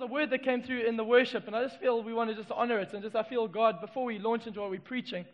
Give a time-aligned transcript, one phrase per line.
[0.00, 2.36] a word that came through in the worship, and I just feel we want to
[2.36, 2.92] just honor it.
[2.92, 5.24] And just I feel God, before we launch into what we're preaching,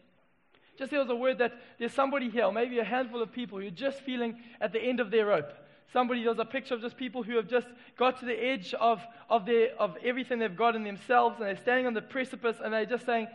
[0.79, 3.67] just there was a word that there's somebody here, maybe a handful of people who
[3.67, 5.53] are just feeling at the end of their rope.
[5.93, 7.67] Somebody, there's a picture of just people who have just
[7.97, 9.01] got to the edge of,
[9.31, 12.75] of, their, of everything they've got in themselves, and they're standing on the precipice, and
[12.75, 13.29] they're just saying,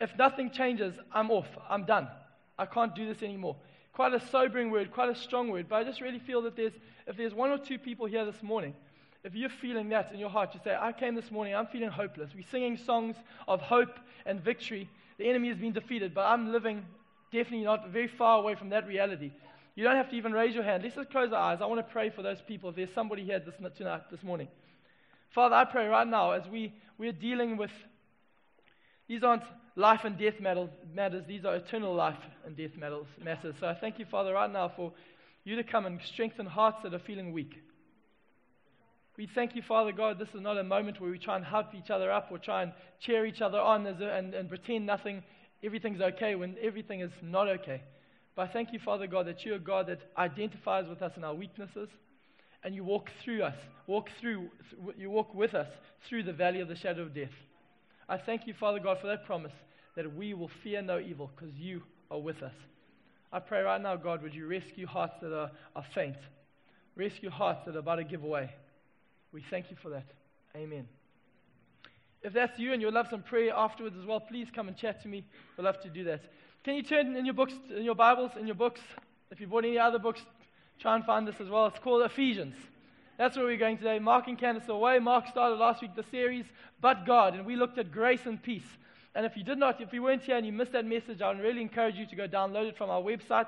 [0.00, 1.48] if nothing changes, I'm off.
[1.68, 2.08] I'm done.
[2.58, 3.56] I can't do this anymore.
[3.92, 6.74] Quite a sobering word, quite a strong word, but I just really feel that there's,
[7.06, 8.74] if there's one or two people here this morning
[9.24, 11.88] if you're feeling that in your heart, you say, I came this morning, I'm feeling
[11.88, 12.30] hopeless.
[12.34, 14.88] We're singing songs of hope and victory.
[15.18, 16.84] The enemy has been defeated, but I'm living
[17.32, 19.32] definitely not very far away from that reality.
[19.74, 20.82] You don't have to even raise your hand.
[20.82, 21.58] Let's just close our eyes.
[21.60, 22.70] I want to pray for those people.
[22.70, 24.48] If there's somebody here this, tonight, this morning.
[25.30, 27.70] Father, I pray right now as we, we're dealing with,
[29.08, 29.44] these aren't
[29.76, 33.54] life and death matters, these are eternal life and death matters.
[33.60, 34.92] So I thank you, Father, right now for
[35.44, 37.62] you to come and strengthen hearts that are feeling weak.
[39.18, 40.20] We thank you, Father God.
[40.20, 42.62] This is not a moment where we try and help each other up or try
[42.62, 45.24] and cheer each other on a, and, and pretend nothing,
[45.64, 47.82] everything's okay when everything is not okay.
[48.36, 51.24] But I thank you, Father God, that you're a God that identifies with us in
[51.24, 51.88] our weaknesses
[52.62, 53.56] and you walk through us,
[53.88, 54.50] walk through,
[54.96, 55.66] you walk with us
[56.08, 57.34] through the valley of the shadow of death.
[58.08, 59.52] I thank you, Father God, for that promise
[59.96, 62.54] that we will fear no evil because you are with us.
[63.32, 66.16] I pray right now, God, would you rescue hearts that are, are faint,
[66.94, 68.50] rescue hearts that are about to give away.
[69.32, 70.06] We thank you for that.
[70.56, 70.88] Amen.
[72.22, 75.02] If that's you and you'd love some prayer afterwards as well, please come and chat
[75.02, 75.24] to me.
[75.56, 76.22] We'd love to do that.
[76.64, 78.80] Can you turn in your books, in your Bibles, in your books?
[79.30, 80.22] If you bought any other books,
[80.80, 81.66] try and find this as well.
[81.66, 82.56] It's called Ephesians.
[83.18, 83.98] That's where we're going today.
[83.98, 84.98] Mark and Candace away.
[84.98, 86.44] Mark started last week the series,
[86.80, 88.66] But God, and we looked at grace and peace.
[89.14, 91.28] And if you did not, if you weren't here and you missed that message, I
[91.28, 93.46] would really encourage you to go download it from our website.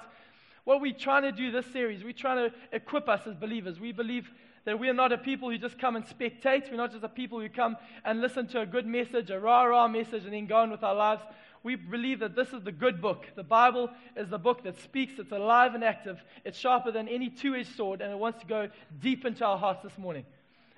[0.65, 3.79] What we're trying to do this series, we're trying to equip us as believers.
[3.79, 4.31] We believe
[4.65, 6.71] that we are not a people who just come and spectate.
[6.71, 9.65] We're not just a people who come and listen to a good message, a rah
[9.65, 11.23] rah message, and then go on with our lives.
[11.63, 13.27] We believe that this is the good book.
[13.37, 17.29] The Bible is the book that speaks, it's alive and active, it's sharper than any
[17.29, 20.25] two edged sword, and it wants to go deep into our hearts this morning.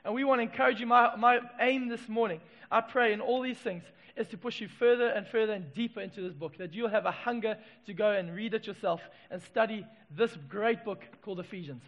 [0.04, 0.86] And we want to encourage you.
[0.86, 3.84] My, my aim this morning, I pray in all these things,
[4.16, 7.06] is to push you further and further and deeper into this book, that you'll have
[7.06, 7.56] a hunger
[7.86, 9.00] to go and read it yourself
[9.30, 11.82] and study this great book called Ephesians.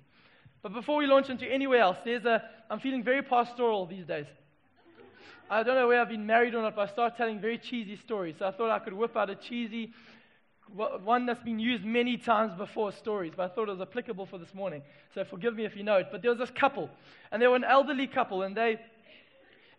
[0.64, 4.25] But before we launch into anywhere else, there's a, I'm feeling very pastoral these days.
[5.50, 7.97] I don't know where I've been married or not, but I start telling very cheesy
[7.97, 8.36] stories.
[8.38, 9.92] So I thought I could whip out a cheesy,
[10.72, 14.38] one that's been used many times before stories, but I thought it was applicable for
[14.38, 14.80] this morning.
[15.14, 16.06] So forgive me if you know it.
[16.10, 16.88] But there was this couple,
[17.31, 18.81] and they were an elderly couple, and they,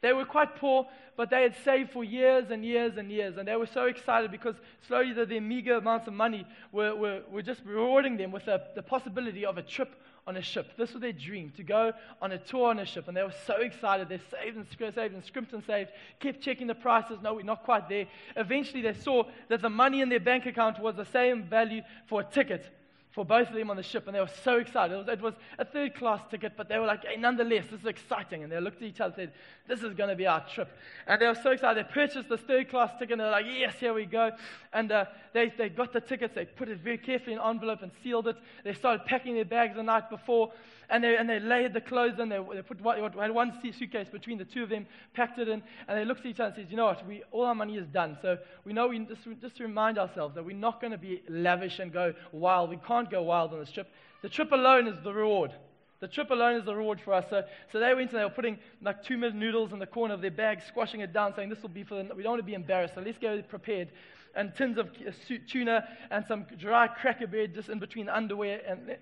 [0.02, 3.38] they were quite poor, but they had saved for years and years and years.
[3.38, 4.56] And they were so excited because
[4.88, 8.62] slowly the, their meager amounts of money were, were, were just rewarding them with the,
[8.86, 9.96] possibility of a trip
[10.28, 10.72] on a ship.
[10.78, 13.08] This was their dream, to go on a tour on a ship.
[13.08, 14.10] And they were so excited.
[14.10, 17.20] They saved and saved and scrimped and saved, kept checking the prices.
[17.22, 18.08] No, we're not quite there.
[18.36, 22.22] Eventually, they saw that the money in their bank account was the same value for
[22.22, 22.70] a ticket
[23.16, 24.94] for both of them on the ship, and they were so excited.
[24.94, 27.80] It was, it was a third class ticket, but they were like, hey, nonetheless, this
[27.80, 28.44] is exciting.
[28.44, 29.32] And they looked at each other and said,
[29.70, 30.70] this is going to be our trip.
[31.08, 31.86] And they were so excited.
[31.86, 34.32] They purchased this third class ticket, and they're like, yes, here we go.
[34.74, 37.84] And uh, they, they got the tickets, they put it very carefully in an envelope
[37.84, 38.36] and sealed it.
[38.66, 40.52] They started packing their bags the night before,
[40.90, 42.30] and they, and they laid the clothes in.
[42.30, 45.64] They, they put one, had one suitcase between the two of them, packed it in,
[45.88, 47.06] and they looked at each other and said, You know what?
[47.08, 48.18] We, all our money is done.
[48.22, 51.80] So we know we, just, just remind ourselves that we're not going to be lavish
[51.80, 52.70] and go wild.
[52.70, 53.92] We can't go wild on this trip.
[54.22, 55.52] The trip alone is the reward.
[56.02, 57.26] The trip alone is the reward for us.
[57.30, 60.14] So, so they went and they were putting like two minute noodles in the corner
[60.14, 62.42] of their bag, squashing it down, saying, This will be for the, we don't want
[62.42, 63.90] to be embarrassed, so let's go prepared.
[64.36, 65.12] And tins of uh,
[65.48, 68.62] tuna and some dry cracker bread just in between the underwear.
[68.68, 68.98] And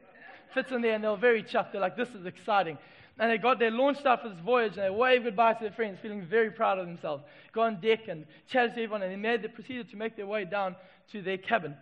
[0.54, 1.72] fits in there, and they were very chuffed.
[1.72, 2.78] They're like, this is exciting.
[3.20, 5.72] And they got, they launched out for this voyage, and they waved goodbye to their
[5.72, 7.24] friends, feeling very proud of themselves.
[7.52, 10.26] Got on deck and chatted to everyone, and they, made, they proceeded to make their
[10.26, 10.76] way down
[11.12, 11.76] to their cabin,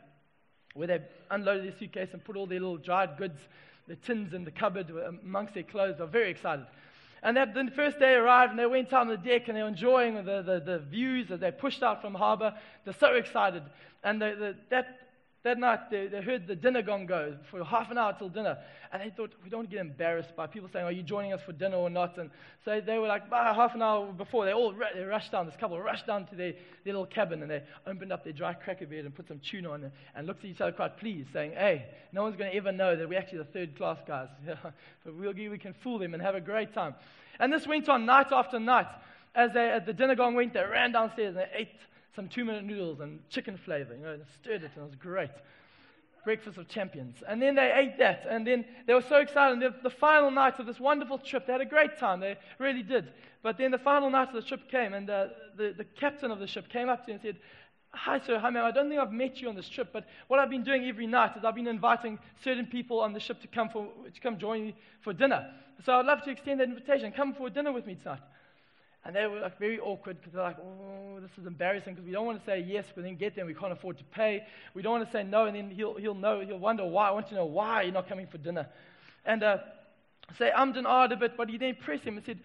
[0.74, 1.00] where they
[1.30, 3.40] unloaded their suitcase and put all their little dried goods,
[3.88, 5.98] the tins in the cupboard uh, amongst their clothes.
[5.98, 6.66] They were very excited.
[7.24, 9.62] And that, the first day arrived, and they went out on the deck, and they
[9.62, 12.54] were enjoying the, the, the views as they pushed out from harbor.
[12.84, 13.64] They're so excited.
[14.04, 15.01] And the, the, that
[15.44, 18.60] that night, they, they heard the dinner gong go for half an hour till dinner.
[18.94, 21.52] And they thought, we don't get embarrassed by people saying, Are you joining us for
[21.52, 22.18] dinner or not?
[22.20, 22.30] And
[22.64, 25.48] so they were like, about half an hour before, they all they rushed down.
[25.48, 26.54] This couple rushed down to their,
[26.84, 29.72] their little cabin and they opened up their dry cracker bread and put some tuna
[29.72, 32.58] on it and looked at each other quite pleased, saying, Hey, no one's going to
[32.58, 34.28] ever know that we're actually the third class guys.
[34.46, 36.94] but we'll, we can fool them and have a great time.
[37.40, 38.88] And this went on night after night.
[39.34, 41.70] As, they, as the dinner gong went, they ran downstairs and they ate
[42.16, 43.96] some two minute noodles and chicken flavor.
[43.96, 45.32] You know, stirred it and it was great.
[46.24, 47.24] Breakfast of champions.
[47.28, 48.28] And then they ate that.
[48.30, 49.54] And then they were so excited.
[49.54, 52.20] And the, the final night of this wonderful trip, they had a great time.
[52.20, 53.12] They really did.
[53.42, 55.28] But then the final night of the trip came, and uh,
[55.58, 57.38] the, the captain of the ship came up to me and said,
[57.94, 58.40] Hi, sir.
[58.40, 58.64] Hi, ma'am.
[58.64, 61.08] I don't think I've met you on this trip, but what I've been doing every
[61.08, 64.38] night is I've been inviting certain people on the ship to come, for, to come
[64.38, 65.52] join me for dinner.
[65.86, 67.12] So I'd love to extend that invitation.
[67.12, 68.22] Come for dinner with me tonight.
[69.04, 72.12] And they were like very awkward because they're like, oh, this is embarrassing because we
[72.12, 74.44] don't want to say yes, but then get there and we can't afford to pay.
[74.76, 77.08] We don't want to say no, and then he'll, he'll know, he'll wonder why.
[77.08, 78.68] I want to know why you're not coming for dinner.
[79.26, 79.58] And uh,
[80.38, 82.40] say, I'm and a bit, but he then pressed him and said,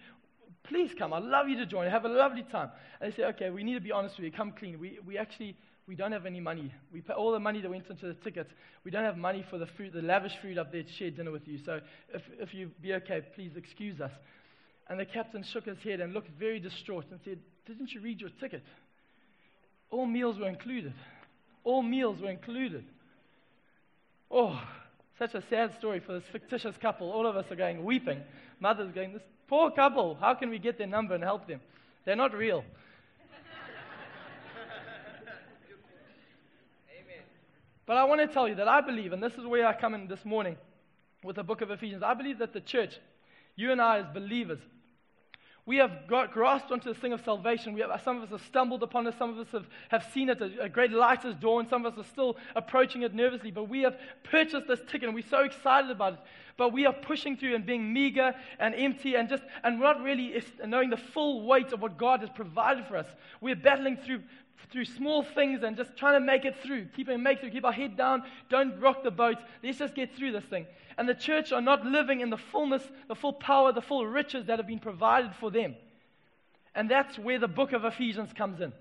[0.63, 1.13] please come.
[1.13, 1.89] I'd love you to join.
[1.89, 2.69] Have a lovely time.
[2.99, 4.31] And they said, okay, we need to be honest with you.
[4.31, 4.79] Come clean.
[4.79, 5.55] We, we actually,
[5.87, 6.73] we don't have any money.
[6.91, 8.51] We pay all the money that went into the tickets.
[8.83, 11.31] We don't have money for the food, the lavish food up there to share dinner
[11.31, 11.59] with you.
[11.63, 11.81] So
[12.13, 14.11] if, if you be okay, please excuse us.
[14.89, 18.21] And the captain shook his head and looked very distraught and said, Didn't you read
[18.21, 18.63] your ticket?
[19.89, 20.93] All meals were included.
[21.63, 22.85] All meals were included.
[24.31, 24.61] Oh,
[25.19, 27.11] such a sad story for this fictitious couple.
[27.11, 28.21] All of us are going weeping.
[28.59, 31.59] Mother's going, This poor couple, how can we get their number and help them?
[32.05, 32.63] They're not real.
[37.85, 39.93] But I want to tell you that I believe, and this is where I come
[39.93, 40.57] in this morning
[41.23, 42.99] with the book of Ephesians, I believe that the church,
[43.55, 44.59] you and I as believers,
[45.67, 47.73] we have got grasped onto this thing of salvation.
[47.73, 49.15] We have, some of us have stumbled upon it.
[49.19, 50.41] Some of us have, have seen it.
[50.41, 51.67] A, a great light has dawned.
[51.69, 53.51] Some of us are still approaching it nervously.
[53.51, 56.19] But we have purchased this ticket and we're so excited about it.
[56.55, 60.41] But we are pushing through and being meager and empty and just, and not really
[60.65, 63.07] knowing the full weight of what God has provided for us.
[63.41, 64.23] We're battling through,
[64.71, 66.85] through small things and just trying to make it through.
[66.95, 67.51] Keep make through.
[67.51, 68.23] Keep our head down.
[68.49, 69.35] Don't rock the boat.
[69.61, 70.65] Let's just get through this thing
[70.97, 74.45] and the church are not living in the fullness, the full power, the full riches
[74.45, 75.75] that have been provided for them.
[76.73, 78.73] And that's where the book of Ephesians comes in.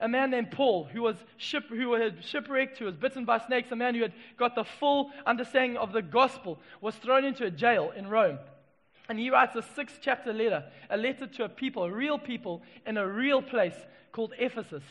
[0.00, 3.70] A man named Paul, who was ship, who had shipwrecked, who was bitten by snakes,
[3.70, 7.50] a man who had got the full understanding of the gospel, was thrown into a
[7.50, 8.38] jail in Rome.
[9.08, 12.62] And he writes a six chapter letter, a letter to a people, a real people
[12.86, 13.76] in a real place
[14.10, 14.82] called Ephesus,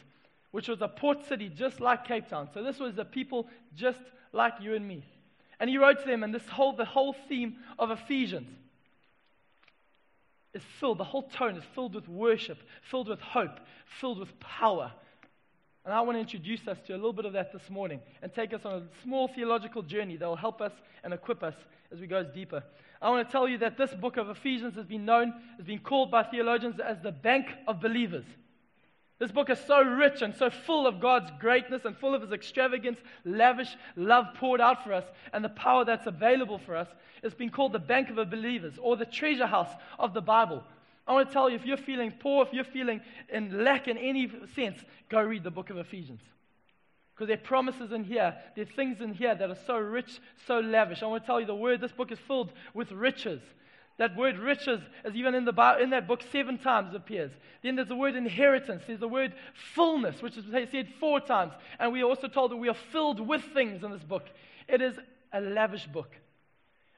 [0.51, 2.49] which was a port city just like Cape Town.
[2.53, 5.03] So this was a people just like you and me.
[5.61, 8.49] And he wrote to them, and this whole, the whole theme of Ephesians
[10.55, 12.57] is filled, the whole tone is filled with worship,
[12.89, 13.59] filled with hope,
[13.99, 14.91] filled with power.
[15.85, 18.33] And I want to introduce us to a little bit of that this morning and
[18.33, 20.71] take us on a small theological journey that will help us
[21.03, 21.55] and equip us
[21.91, 22.63] as we go deeper.
[22.99, 25.79] I want to tell you that this book of Ephesians has been known, has been
[25.79, 28.25] called by theologians as the bank of believers.
[29.21, 32.31] This book is so rich and so full of God's greatness and full of His
[32.31, 36.87] extravagance, lavish love poured out for us, and the power that's available for us.
[37.21, 39.69] It's been called the bank of the believers or the treasure house
[39.99, 40.63] of the Bible.
[41.07, 43.99] I want to tell you if you're feeling poor, if you're feeling in lack in
[43.99, 46.21] any sense, go read the book of Ephesians.
[47.13, 50.19] Because there are promises in here, there are things in here that are so rich,
[50.47, 51.03] so lavish.
[51.03, 53.41] I want to tell you the word, this book is filled with riches.
[54.01, 57.29] That word riches is even in, the in that book seven times appears.
[57.61, 58.81] Then there's the word inheritance.
[58.87, 59.31] There's the word
[59.75, 61.53] fullness, which is said four times.
[61.77, 64.27] And we are also told that we are filled with things in this book.
[64.67, 64.95] It is
[65.31, 66.09] a lavish book.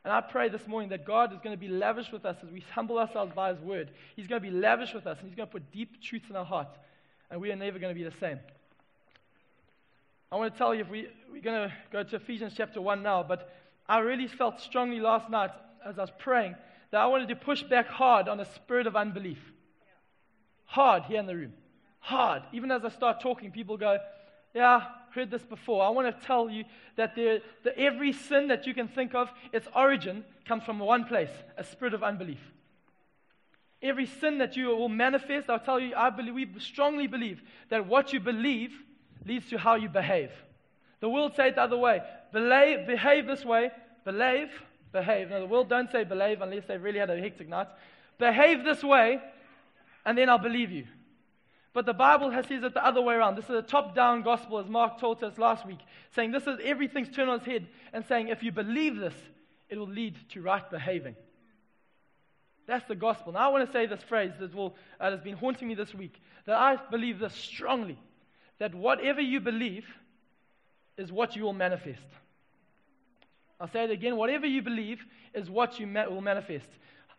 [0.05, 2.49] And I pray this morning that God is going to be lavish with us as
[2.49, 3.91] we humble ourselves by His word.
[4.15, 6.37] He's going to be lavish with us, and He's going to put deep truths in
[6.37, 6.69] our heart.
[7.29, 8.39] And we are never going to be the same.
[10.31, 13.03] I want to tell you, if we, we're going to go to Ephesians chapter 1
[13.03, 13.53] now, but
[13.89, 15.51] I really felt strongly last night
[15.85, 16.55] as I was praying
[16.93, 19.39] that I wanted to push back hard on a spirit of unbelief.
[20.65, 21.53] Hard here in the room.
[21.97, 22.43] Hard.
[22.53, 23.97] Even as I start talking, people go,
[24.53, 25.83] Yeah, heard this before.
[25.83, 29.27] I want to tell you that there, the, every sin that you can think of,
[29.51, 32.41] its origin comes from one place a spirit of unbelief.
[33.81, 37.87] Every sin that you will manifest, I'll tell you, I believe, we strongly believe that
[37.87, 38.71] what you believe
[39.25, 40.29] leads to how you behave.
[40.99, 42.03] The world say it the other way.
[42.31, 43.71] Behave, behave this way,
[44.05, 44.51] believe,
[44.93, 45.29] behave.
[45.29, 47.67] Now, the world don't say believe unless they've really had a hectic night.
[48.17, 49.19] Behave this way,
[50.05, 50.85] and then I'll believe you.
[51.73, 53.35] But the Bible has says it the other way around.
[53.35, 55.79] This is a top-down gospel, as Mark taught us last week,
[56.15, 59.15] saying this is everything's turned on its head, and saying if you believe this,
[59.69, 61.15] it will lead to right behaving.
[62.67, 63.33] That's the gospel.
[63.33, 65.93] Now I want to say this phrase that will uh, has been haunting me this
[65.93, 66.21] week.
[66.45, 67.97] That I believe this strongly,
[68.59, 69.85] that whatever you believe
[70.97, 72.05] is what you will manifest.
[73.63, 74.17] I'll say it again.
[74.17, 76.67] Whatever you believe is what you ma- will manifest.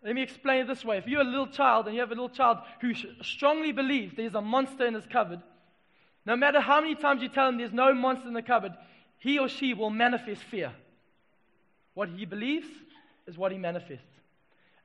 [0.05, 0.99] Let me explain it this way.
[0.99, 4.35] If you're a little child and you have a little child who strongly believes there's
[4.35, 5.41] a monster in his cupboard,
[6.27, 8.73] no matter how many times you tell him there's no monster in the cupboard,
[9.21, 10.71] he or she will manifest fear.
[11.95, 12.69] What he believes
[13.27, 14.05] is what he manifests.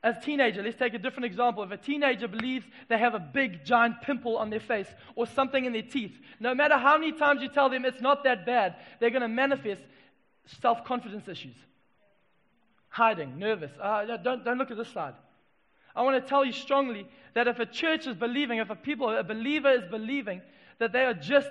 [0.01, 1.61] As a teenager, let's take a different example.
[1.63, 5.65] If a teenager believes they have a big giant pimple on their face or something
[5.65, 8.77] in their teeth, no matter how many times you tell them it's not that bad,
[9.01, 9.81] they're going to manifest
[10.61, 11.55] self confidence issues.
[12.89, 13.71] Hiding, nervous.
[13.79, 15.13] Uh, don't, don't look at this side.
[15.95, 19.09] I want to tell you strongly that if a church is believing, if a people,
[19.15, 20.41] a believer is believing
[20.79, 21.49] that they are just,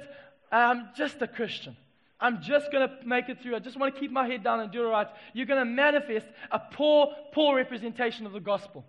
[0.50, 1.76] um, just a Christian,
[2.20, 3.54] I'm just going to make it through.
[3.54, 5.06] I just want to keep my head down and do it right.
[5.32, 8.84] You're going to manifest a poor, poor representation of the gospel.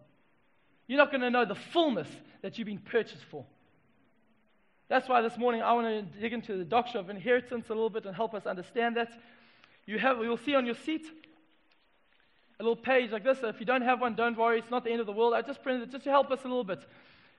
[0.87, 2.07] You're not going to know the fullness
[2.41, 3.45] that you've been purchased for.
[4.87, 7.91] That's why this morning I want to dig into the doctrine of inheritance a little
[7.91, 9.11] bit and help us understand that.
[9.89, 11.07] You have, you'll see on your seat
[12.59, 13.39] a little page like this.
[13.41, 14.59] If you don't have one, don't worry.
[14.59, 15.33] It's not the end of the world.
[15.33, 16.79] I just printed it just to help us a little bit.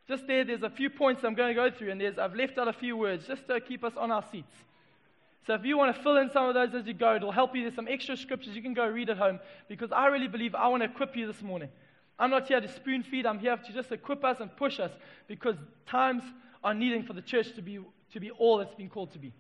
[0.09, 2.59] Just there, there's a few points I'm going to go through, and there's, I've left
[2.59, 4.53] out a few words just to keep us on our seats.
[5.47, 7.55] So if you want to fill in some of those as you go, it'll help
[7.55, 7.63] you.
[7.63, 9.39] There's some extra scriptures you can go read at home
[9.69, 11.69] because I really believe I want to equip you this morning.
[12.19, 14.91] I'm not here to spoon feed, I'm here to just equip us and push us
[15.29, 15.55] because
[15.87, 16.25] times
[16.65, 17.79] are needing for the church to be,
[18.13, 19.33] to be all it's been called to be,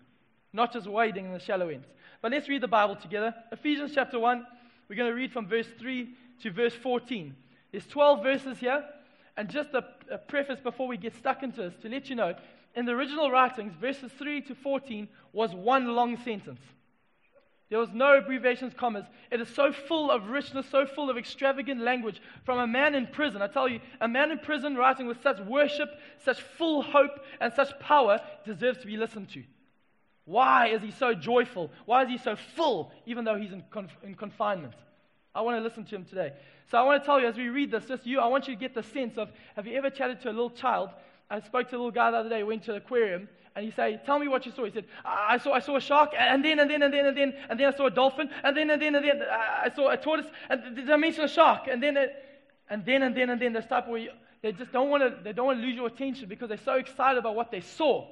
[0.53, 1.87] not just wading in the shallow ends.
[2.23, 3.35] But let's read the Bible together.
[3.53, 4.47] Ephesians chapter 1,
[4.89, 6.09] we're going to read from verse 3
[6.43, 7.35] to verse 14.
[7.73, 8.85] There's 12 verses here,
[9.37, 12.35] and just a, a preface before we get stuck into this to let you know
[12.75, 16.61] in the original writings, verses 3 to 14 was one long sentence.
[17.69, 19.05] There was no abbreviations, commas.
[19.31, 23.07] It is so full of richness, so full of extravagant language from a man in
[23.07, 23.43] prison.
[23.43, 25.89] I tell you, a man in prison writing with such worship,
[26.25, 29.45] such full hope, and such power deserves to be listened to.
[30.31, 31.71] Why is he so joyful?
[31.87, 34.75] Why is he so full, even though he's in, conf- in confinement?
[35.35, 36.33] I want to listen to him today.
[36.71, 38.55] So I want to tell you, as we read this, just you, I want you
[38.55, 40.91] to get the sense of have you ever chatted to a little child
[41.31, 43.71] I spoke to a little guy the other day, went to the aquarium, and he
[43.71, 44.65] said, Tell me what you saw.
[44.65, 47.17] He said, I saw, I saw a shark, and then, and then, and then, and
[47.17, 49.91] then, and then I saw a dolphin, and then, and then, and then, I saw
[49.91, 51.69] a tortoise, and did I mention a shark?
[51.71, 51.97] And then,
[52.69, 54.11] and then, and then, and then, this type where you,
[54.43, 56.75] they just don't want to, they don't want to lose your attention because they're so
[56.75, 58.09] excited about what they saw.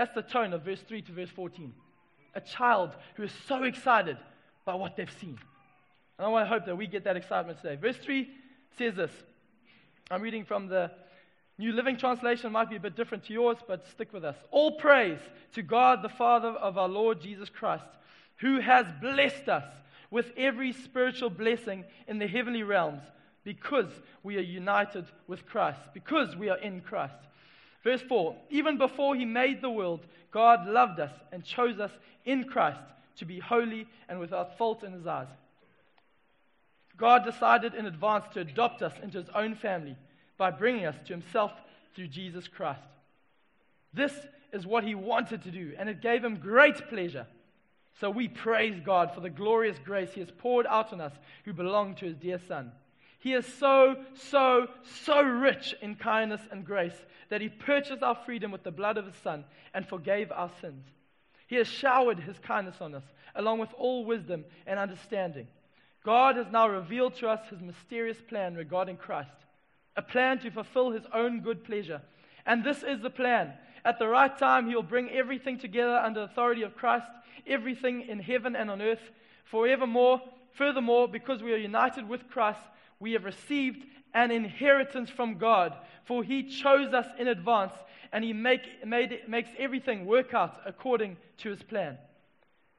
[0.00, 1.74] That's the tone of verse 3 to verse 14.
[2.34, 4.16] A child who is so excited
[4.64, 5.38] by what they've seen.
[6.16, 7.76] And I want to hope that we get that excitement today.
[7.76, 8.26] Verse 3
[8.78, 9.10] says this.
[10.10, 10.90] I'm reading from the
[11.58, 14.36] New Living Translation might be a bit different to yours, but stick with us.
[14.50, 15.18] All praise
[15.52, 17.84] to God, the Father of our Lord Jesus Christ,
[18.36, 19.70] who has blessed us
[20.10, 23.02] with every spiritual blessing in the heavenly realms
[23.44, 23.90] because
[24.22, 27.16] we are united with Christ, because we are in Christ.
[27.82, 31.92] Verse 4 Even before he made the world, God loved us and chose us
[32.24, 32.80] in Christ
[33.16, 35.28] to be holy and without fault in his eyes.
[36.96, 39.96] God decided in advance to adopt us into his own family
[40.36, 41.52] by bringing us to himself
[41.94, 42.80] through Jesus Christ.
[43.92, 44.12] This
[44.52, 47.26] is what he wanted to do, and it gave him great pleasure.
[48.00, 51.12] So we praise God for the glorious grace he has poured out on us
[51.44, 52.72] who belong to his dear Son.
[53.20, 54.66] He is so, so,
[55.04, 56.96] so rich in kindness and grace
[57.28, 60.84] that he purchased our freedom with the blood of his Son and forgave our sins.
[61.46, 65.46] He has showered his kindness on us, along with all wisdom and understanding.
[66.04, 69.30] God has now revealed to us his mysterious plan regarding Christ
[69.96, 72.00] a plan to fulfill his own good pleasure.
[72.46, 73.52] And this is the plan.
[73.84, 77.06] At the right time, he will bring everything together under the authority of Christ,
[77.46, 79.10] everything in heaven and on earth,
[79.44, 80.22] forevermore.
[80.52, 82.60] Furthermore, because we are united with Christ,
[83.00, 87.72] we have received an inheritance from God, for he chose us in advance,
[88.12, 91.96] and he make, made, makes everything work out according to his plan.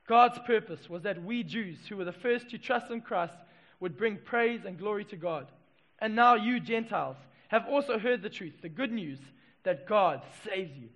[0.07, 3.33] God's purpose was that we Jews, who were the first to trust in Christ,
[3.79, 5.47] would bring praise and glory to God.
[5.99, 9.19] And now you, Gentiles, have also heard the truth, the good news
[9.63, 10.89] that God saves you.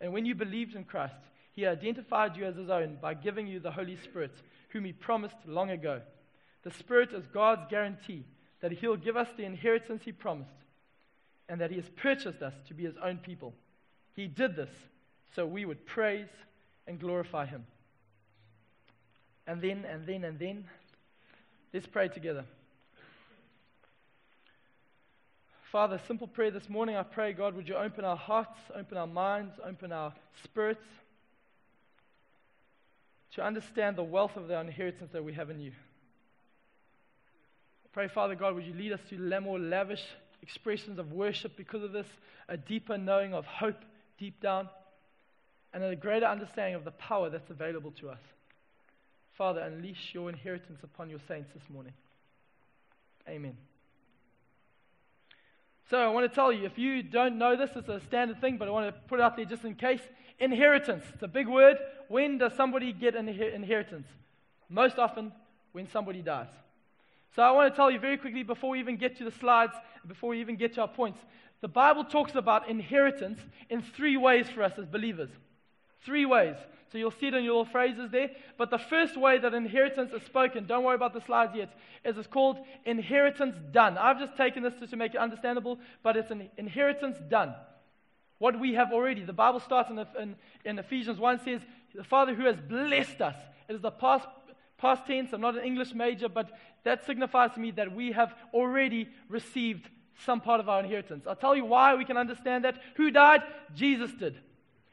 [0.00, 1.14] And when you believed in Christ,
[1.52, 4.32] he identified you as his own by giving you the Holy Spirit,
[4.70, 6.00] whom he promised long ago.
[6.64, 8.24] The Spirit is God's guarantee
[8.66, 10.50] that he'll give us the inheritance he promised
[11.48, 13.54] and that he has purchased us to be his own people.
[14.16, 14.70] He did this
[15.36, 16.26] so we would praise
[16.88, 17.64] and glorify him.
[19.46, 20.64] And then, and then, and then,
[21.72, 22.44] let's pray together.
[25.70, 26.96] Father, simple prayer this morning.
[26.96, 30.82] I pray, God, would you open our hearts, open our minds, open our spirits
[33.34, 35.70] to understand the wealth of the inheritance that we have in you.
[37.96, 40.04] Pray, Father God, would you lead us to more lavish
[40.42, 42.06] expressions of worship because of this,
[42.46, 43.82] a deeper knowing of hope
[44.18, 44.68] deep down,
[45.72, 48.18] and a greater understanding of the power that's available to us.
[49.38, 51.94] Father, unleash your inheritance upon your saints this morning.
[53.26, 53.56] Amen.
[55.88, 58.58] So I want to tell you, if you don't know this, it's a standard thing,
[58.58, 60.02] but I want to put it out there just in case.
[60.38, 61.06] Inheritance.
[61.14, 61.78] It's a big word.
[62.08, 64.06] When does somebody get an inheritance?
[64.68, 65.32] Most often
[65.72, 66.48] when somebody dies.
[67.34, 69.74] So I want to tell you very quickly before we even get to the slides,
[70.06, 71.18] before we even get to our points.
[71.60, 75.30] The Bible talks about inheritance in three ways for us as believers.
[76.04, 76.56] Three ways.
[76.92, 78.30] So you'll see it in your little phrases there.
[78.56, 82.16] But the first way that inheritance is spoken, don't worry about the slides yet, is
[82.16, 83.98] it's called inheritance done.
[83.98, 87.54] I've just taken this to make it understandable, but it's an inheritance done.
[88.38, 89.24] What we have already.
[89.24, 91.60] The Bible starts in, in, in Ephesians 1 says,
[91.94, 93.36] The Father who has blessed us.
[93.68, 94.28] It is the past,
[94.78, 95.32] past tense.
[95.32, 96.50] I'm not an English major, but
[96.86, 99.88] that signifies to me that we have already received
[100.24, 101.26] some part of our inheritance.
[101.26, 102.80] I'll tell you why we can understand that.
[102.96, 103.42] Who died?
[103.74, 104.38] Jesus did.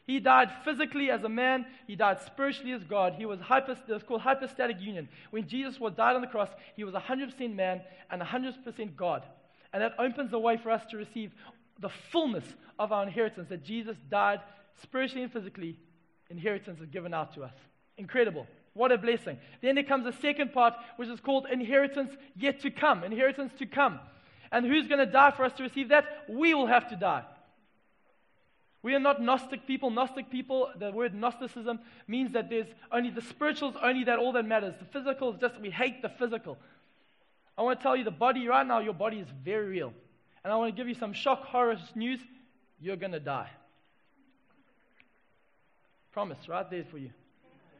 [0.05, 1.65] He died physically as a man.
[1.87, 3.13] He died spiritually as God.
[3.13, 3.39] He was,
[3.87, 5.07] was called hypostatic union.
[5.29, 9.23] When Jesus was died on the cross, he was 100% man and 100% God.
[9.71, 11.31] And that opens the way for us to receive
[11.79, 12.45] the fullness
[12.79, 14.41] of our inheritance that Jesus died
[14.81, 15.79] spiritually and physically.
[16.29, 17.53] Inheritance is given out to us.
[17.97, 18.45] Incredible.
[18.73, 19.37] What a blessing.
[19.61, 23.03] Then there comes a second part, which is called inheritance yet to come.
[23.03, 23.99] Inheritance to come.
[24.51, 26.05] And who's going to die for us to receive that?
[26.27, 27.23] We will have to die.
[28.81, 29.89] We are not Gnostic people.
[29.91, 34.33] Gnostic people, the word Gnosticism means that there's only the spiritual is only that all
[34.33, 34.75] that matters.
[34.77, 36.57] The physical is just, we hate the physical.
[37.57, 39.93] I want to tell you the body right now, your body is very real.
[40.43, 42.19] And I want to give you some shock horror news.
[42.81, 43.49] You're going to die.
[46.11, 47.11] Promise right there for you.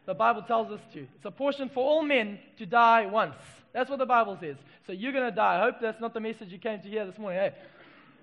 [0.05, 0.99] The Bible tells us to.
[1.15, 3.35] It's a portion for all men to die once.
[3.71, 4.57] That's what the Bible says.
[4.85, 5.57] So you're going to die.
[5.57, 7.39] I hope that's not the message you came to hear this morning.
[7.39, 7.53] Hey,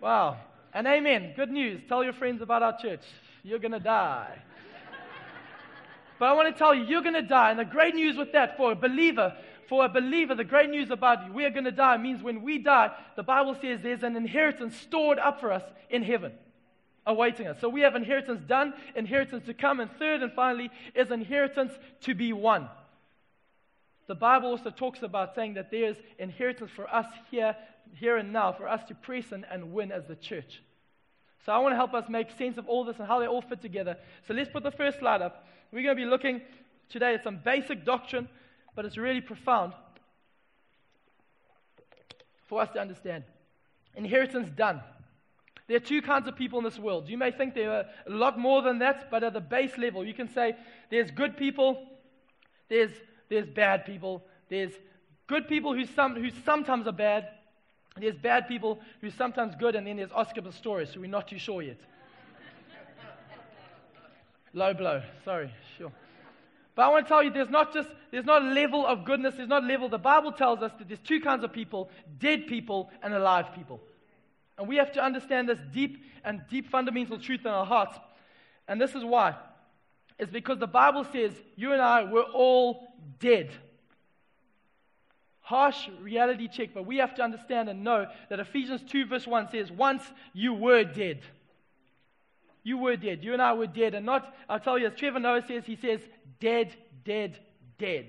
[0.01, 0.37] wow.
[0.73, 1.33] And amen.
[1.35, 1.83] Good news.
[1.89, 3.01] Tell your friends about our church.
[3.43, 4.39] You're going to die.
[6.19, 7.51] but I want to tell you, you're going to die.
[7.51, 9.35] And the great news with that for a believer,
[9.69, 12.43] for a believer, the great news about you, we are going to die means when
[12.43, 16.33] we die, the Bible says there's an inheritance stored up for us in heaven,
[17.07, 17.59] awaiting us.
[17.61, 22.15] So we have inheritance done, inheritance to come, and third and finally is inheritance to
[22.15, 22.69] be won.
[24.07, 27.57] The Bible also talks about saying that there's inheritance for us here
[27.95, 30.63] here and now for us to press and, and win as the church.
[31.45, 33.43] So I want to help us make sense of all this and how they all
[33.43, 33.97] fit together.
[34.27, 35.47] So let's put the first slide up.
[35.73, 36.43] We're going to be looking
[36.89, 38.29] today at some basic doctrine,
[38.77, 39.73] but it's really profound
[42.47, 43.25] for us to understand.
[43.95, 44.81] Inheritance done.
[45.71, 47.09] There are two kinds of people in this world.
[47.09, 50.05] You may think there are a lot more than that, but at the base level,
[50.05, 50.57] you can say
[50.91, 51.87] there's good people,
[52.69, 52.91] there's,
[53.29, 54.73] there's bad people, there's
[55.29, 57.29] good people who, some, who sometimes are bad,
[57.97, 61.39] there's bad people who's sometimes good, and then there's Oscar Pistorius, who we're not too
[61.39, 61.79] sure yet.
[64.53, 65.03] Low blow.
[65.25, 65.93] Sorry, sure.
[66.75, 69.37] But I want to tell you, there's not just there's not a level of goodness.
[69.37, 69.89] There's not a level.
[69.89, 73.81] The Bible tells us that there's two kinds of people: dead people and alive people.
[74.61, 77.99] And we have to understand this deep and deep fundamental truth in our hearts.
[78.69, 79.35] And this is why.
[80.21, 82.87] It's because the Bible says you and I were all
[83.19, 83.51] dead
[85.51, 89.49] harsh reality check, but we have to understand and know that Ephesians 2, verse 1
[89.51, 91.19] says, Once you were dead.
[92.63, 93.25] You were dead.
[93.25, 93.95] You and I were dead.
[93.95, 96.01] And not, I'll tell you, as Trevor Noah says, he says,
[96.39, 96.73] dead,
[97.05, 97.37] dead,
[97.79, 98.07] dead.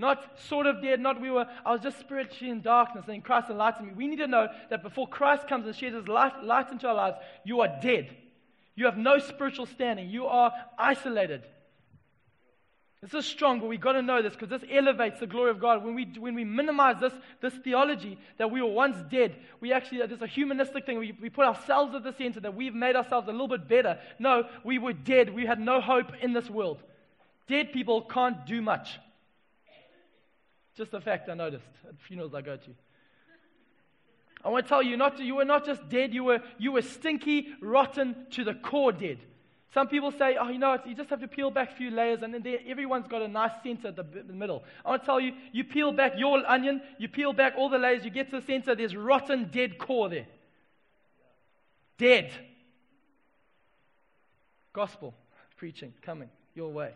[0.00, 3.50] Not sort of dead, not we were, I was just spiritually in darkness and Christ
[3.50, 3.92] enlightened me.
[3.94, 6.94] We need to know that before Christ comes and sheds his light, light into our
[6.94, 8.16] lives, you are dead.
[8.76, 10.08] You have no spiritual standing.
[10.08, 11.42] You are isolated.
[13.02, 15.60] This is strong, but we've got to know this because this elevates the glory of
[15.60, 15.84] God.
[15.84, 20.00] When we, when we minimize this, this theology that we were once dead, we actually,
[20.00, 20.98] uh, there's a humanistic thing.
[20.98, 23.98] We, we put ourselves at the center, that we've made ourselves a little bit better.
[24.18, 25.34] No, we were dead.
[25.34, 26.82] We had no hope in this world.
[27.48, 28.98] Dead people can't do much.
[30.80, 32.70] Just a fact I noticed at funerals I go to.
[34.42, 36.80] I want to tell you, not you were not just dead, you were, you were
[36.80, 39.18] stinky, rotten, to the core dead.
[39.74, 42.22] Some people say, oh, you know, you just have to peel back a few layers
[42.22, 44.64] and then there, everyone's got a nice center at the, the middle.
[44.82, 47.76] I want to tell you, you peel back your onion, you peel back all the
[47.76, 50.28] layers, you get to the center, there's rotten, dead core there.
[51.98, 52.32] Dead.
[54.72, 55.12] Gospel
[55.58, 56.92] preaching coming your way.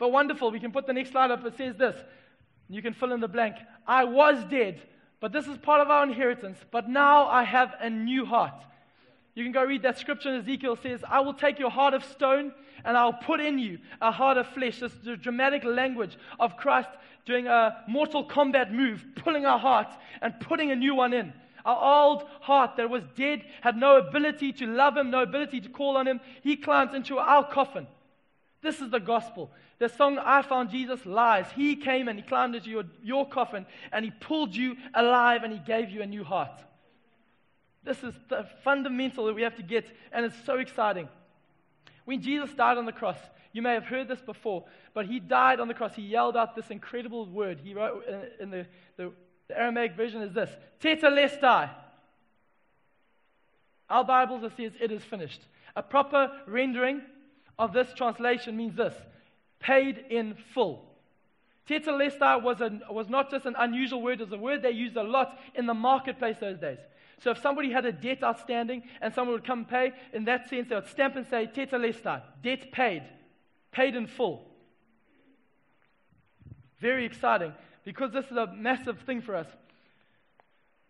[0.00, 1.44] But wonderful, we can put the next slide up.
[1.44, 1.94] It says this.
[2.70, 3.56] You can fill in the blank.
[3.86, 4.80] I was dead,
[5.20, 6.58] but this is part of our inheritance.
[6.70, 8.54] But now I have a new heart.
[9.34, 12.02] You can go read that scripture in Ezekiel says, I will take your heart of
[12.02, 12.52] stone
[12.84, 14.80] and I'll put in you a heart of flesh.
[14.80, 16.88] This is the dramatic language of Christ
[17.26, 21.34] doing a Mortal Kombat move, pulling our heart and putting a new one in.
[21.66, 25.68] Our old heart that was dead, had no ability to love Him, no ability to
[25.68, 26.20] call on Him.
[26.42, 27.86] He climbs into our coffin.
[28.62, 29.50] This is the gospel.
[29.80, 31.46] The song I Found Jesus lies.
[31.56, 35.52] He came and He climbed into your, your coffin and He pulled you alive and
[35.52, 36.62] He gave you a new heart.
[37.82, 41.08] This is the fundamental that we have to get, and it's so exciting.
[42.04, 43.16] When Jesus died on the cross,
[43.52, 45.94] you may have heard this before, but he died on the cross.
[45.94, 47.58] He yelled out this incredible word.
[47.64, 48.04] He wrote
[48.38, 48.66] in the,
[48.98, 49.12] the,
[49.48, 51.70] the Aramaic version is this Tetelestai.
[53.88, 55.40] Our Bibles, it says, it is finished.
[55.74, 57.00] A proper rendering
[57.58, 58.94] of this translation means this
[59.60, 60.86] paid in full.
[61.68, 64.96] Tetelestai was, a, was not just an unusual word, it was a word they used
[64.96, 66.78] a lot in the marketplace those days.
[67.22, 70.68] So if somebody had a debt outstanding and someone would come pay, in that sense,
[70.68, 73.02] they would stamp and say, Tetelestai, debt paid,
[73.70, 74.46] paid in full.
[76.80, 77.52] Very exciting
[77.84, 79.46] because this is a massive thing for us.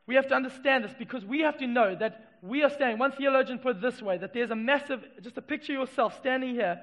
[0.06, 2.98] We have to understand this because we have to know that we are standing.
[2.98, 6.54] One theologian put it this way that there's a massive, just a picture yourself standing
[6.54, 6.80] here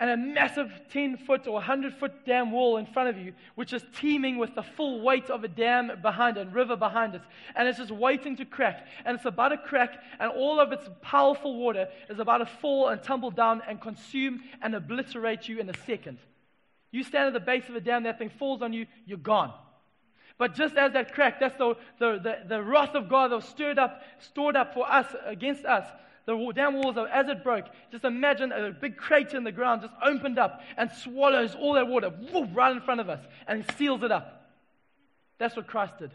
[0.00, 3.72] and a massive 10 foot or 100 foot dam wall in front of you, which
[3.72, 7.22] is teeming with the full weight of a dam behind it, river behind it.
[7.56, 8.86] And it's just waiting to crack.
[9.04, 12.88] And it's about to crack, and all of its powerful water is about to fall
[12.88, 16.18] and tumble down and consume and obliterate you in a second.
[16.92, 19.52] You stand at the base of a dam, that thing falls on you, you're gone.
[20.38, 23.44] But just as that crack, that's the, the, the, the wrath of God that was
[23.46, 25.84] stirred up, stored up for us, against us
[26.28, 29.94] the dam walls, as it broke, just imagine a big crater in the ground just
[30.04, 32.12] opened up and swallows all that water
[32.52, 34.50] right in front of us and seals it up.
[35.38, 36.10] That's what Christ did.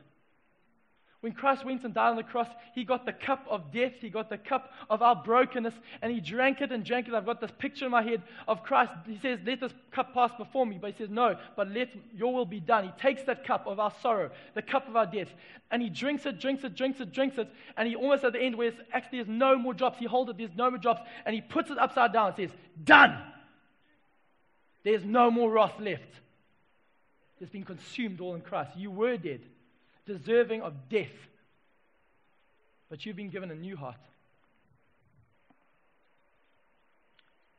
[1.23, 4.09] When Christ went and died on the cross, he got the cup of death, he
[4.09, 7.13] got the cup of our brokenness, and he drank it and drank it.
[7.13, 8.91] I've got this picture in my head of Christ.
[9.07, 10.77] He says, Let this cup pass before me.
[10.81, 12.83] But he says, No, but let your will be done.
[12.83, 15.29] He takes that cup of our sorrow, the cup of our death,
[15.71, 18.41] and he drinks it, drinks it, drinks it, drinks it, and he almost at the
[18.41, 21.33] end where actually there's no more drops, he holds it, there's no more drops, and
[21.33, 22.49] he puts it upside down and says,
[22.83, 23.17] Done!
[24.83, 26.03] There's no more wrath left.
[27.39, 28.71] It's been consumed all in Christ.
[28.75, 29.39] You were dead
[30.05, 31.13] deserving of death.
[32.89, 33.97] But you've been given a new heart.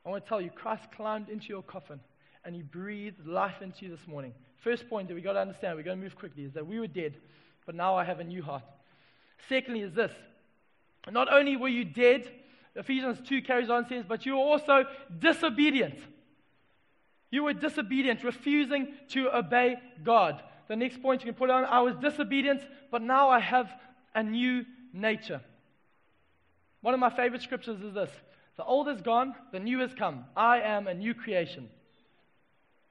[0.07, 2.01] I want to tell you, Christ climbed into your coffin
[2.45, 4.35] and he breathed life into you this morning.
[4.59, 6.79] First point that we got to understand, we're going to move quickly, is that we
[6.79, 7.15] were dead,
[7.65, 8.65] but now I have a new heart.
[9.49, 10.13] Secondly, is this
[11.11, 12.31] not only were you dead,
[12.75, 14.85] Ephesians 2 carries on says, but you were also
[15.19, 15.99] disobedient.
[17.31, 21.81] You were disobedient, refusing to obey God the next point you can put on I
[21.81, 23.71] was disobedient, but now I have
[24.15, 25.41] a new nature.
[26.81, 28.11] One of my favorite scriptures is this
[28.57, 30.25] The old is gone, the new has come.
[30.37, 31.69] I am a new creation.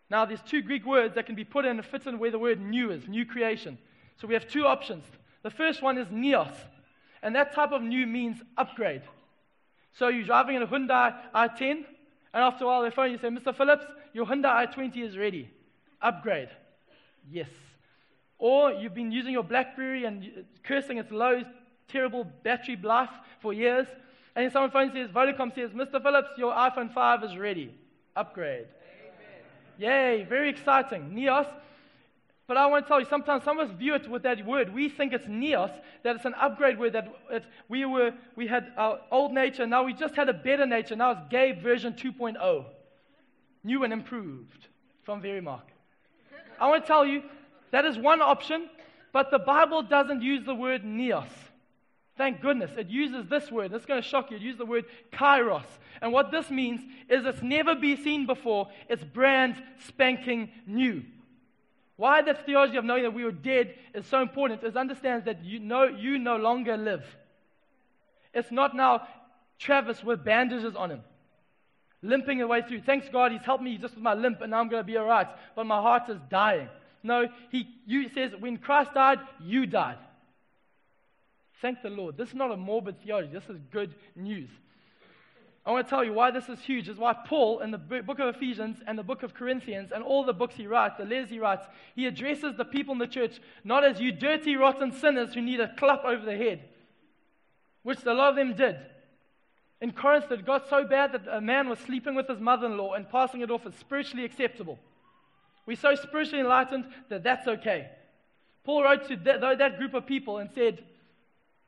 [0.10, 2.38] Now, there's two Greek words that can be put in and fit in where the
[2.38, 3.78] word new is, new creation.
[4.22, 5.06] So we have two options.
[5.42, 6.56] The first one is neos,
[7.22, 9.02] and that type of new means upgrade.
[9.94, 11.86] So you're driving in a Hyundai i10, and
[12.34, 13.56] after a while they phone you and say, Mr.
[13.56, 15.50] Phillips, your Hyundai i20 is ready.
[16.02, 16.50] Upgrade.
[17.30, 17.50] Yes.
[18.38, 21.44] Or you've been using your Blackberry and cursing its low,
[21.88, 23.10] terrible battery life
[23.42, 23.88] for years,
[24.36, 26.02] and then someone phones says, Vodacom says, Mr.
[26.02, 27.74] Phillips, your iPhone 5 is ready.
[28.16, 28.66] Upgrade.
[29.80, 30.18] Amen.
[30.18, 31.12] Yay, very exciting.
[31.14, 31.48] Neos.
[32.48, 34.74] But I want to tell you, sometimes some of us view it with that word.
[34.74, 35.72] We think it's neos,
[36.04, 39.84] that it's an upgrade word, that it, we, were, we had our old nature, now
[39.84, 40.96] we just had a better nature.
[40.96, 42.66] Now it's Gabe version 2.0.
[43.64, 44.68] New and improved
[45.04, 45.73] from Verymark.
[46.60, 47.24] I want to tell you
[47.72, 48.70] that is one option,
[49.12, 51.28] but the Bible doesn't use the word neos.
[52.16, 52.72] Thank goodness.
[52.78, 53.74] It uses this word.
[53.74, 54.38] Is going to shock you.
[54.38, 55.66] It uses the word kainos.
[56.02, 58.70] And what this means is it's never been seen before.
[58.88, 59.56] It's brand
[59.88, 61.04] spanking new.
[61.96, 65.44] Why the theology of knowing that we were dead is so important is understands that
[65.44, 67.04] you know you no longer live.
[68.34, 69.08] It's not now
[69.58, 71.04] Travis with bandages on him
[72.04, 72.82] limping away through.
[72.82, 74.98] Thanks God, He's helped me just with my limp, and now I'm going to be
[74.98, 75.28] all right.
[75.56, 76.70] But my heart is dying.
[77.02, 77.66] No, He
[78.14, 79.98] says, when Christ died, you died.
[81.62, 82.18] Thank the Lord.
[82.18, 83.30] This is not a morbid theology.
[83.32, 84.50] This is good news.
[85.66, 86.90] I want to tell you why this is huge.
[86.90, 90.26] Is why Paul, in the book of Ephesians and the book of Corinthians and all
[90.26, 93.40] the books he writes, the letters he writes, he addresses the people in the church
[93.64, 96.66] not as you dirty, rotten sinners who need a clap over the head,
[97.84, 98.76] which a lot of them did.
[99.84, 102.78] In Corinth, it got so bad that a man was sleeping with his mother in
[102.78, 104.80] law and passing it off as spiritually acceptable.
[105.66, 107.90] We're so spiritually enlightened that that's okay.
[108.64, 110.86] Paul wrote to that, that group of people and said,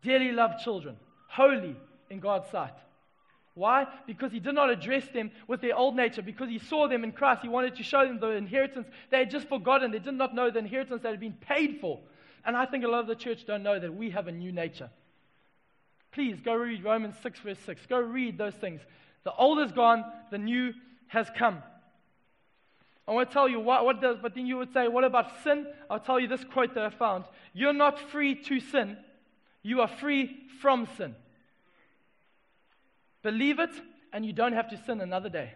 [0.01, 0.95] Dearly loved children,
[1.27, 1.75] holy
[2.09, 2.71] in God's sight.
[3.53, 3.85] Why?
[4.07, 6.21] Because he did not address them with their old nature.
[6.21, 7.41] Because he saw them in Christ.
[7.41, 9.91] He wanted to show them the inheritance they had just forgotten.
[9.91, 11.99] They did not know the inheritance that had been paid for.
[12.45, 14.53] And I think a lot of the church don't know that we have a new
[14.53, 14.89] nature.
[16.15, 17.87] Please go read Romans 6, verse 6.
[17.87, 18.79] Go read those things.
[19.25, 20.73] The old is gone, the new
[21.07, 21.61] has come.
[23.05, 25.43] I want to tell you what, what does, but then you would say, what about
[25.43, 25.67] sin?
[25.89, 27.25] I'll tell you this quote that I found.
[27.53, 28.95] You're not free to sin,
[29.61, 31.15] you are free from sin.
[33.21, 33.71] Believe it,
[34.13, 35.51] and you don't have to sin another day.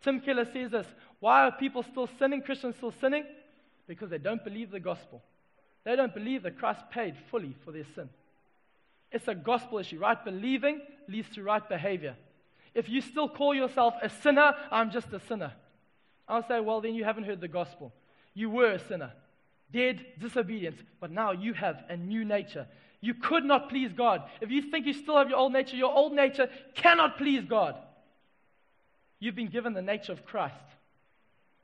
[0.00, 0.86] Tim Keller says this
[1.20, 3.26] Why are people still sinning, Christians still sinning?
[3.86, 5.22] Because they don't believe the gospel.
[5.84, 8.08] They don't believe that Christ paid fully for their sin.
[9.14, 10.00] It's a gospel issue.
[10.00, 12.16] Right believing leads to right behavior.
[12.74, 15.52] If you still call yourself a sinner, I'm just a sinner.
[16.26, 17.92] I'll say, well, then you haven't heard the gospel.
[18.34, 19.12] You were a sinner,
[19.72, 22.66] dead, disobedient, but now you have a new nature.
[23.00, 24.24] You could not please God.
[24.40, 27.76] If you think you still have your old nature, your old nature cannot please God.
[29.20, 30.56] You've been given the nature of Christ.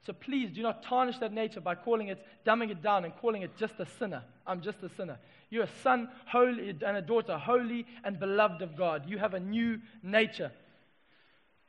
[0.07, 3.43] So please do not tarnish that nature by calling it, dumbing it down, and calling
[3.43, 4.23] it just a sinner.
[4.47, 5.19] I'm just a sinner.
[5.51, 9.05] You're a son, holy, and a daughter, holy and beloved of God.
[9.09, 10.53] You have a new nature.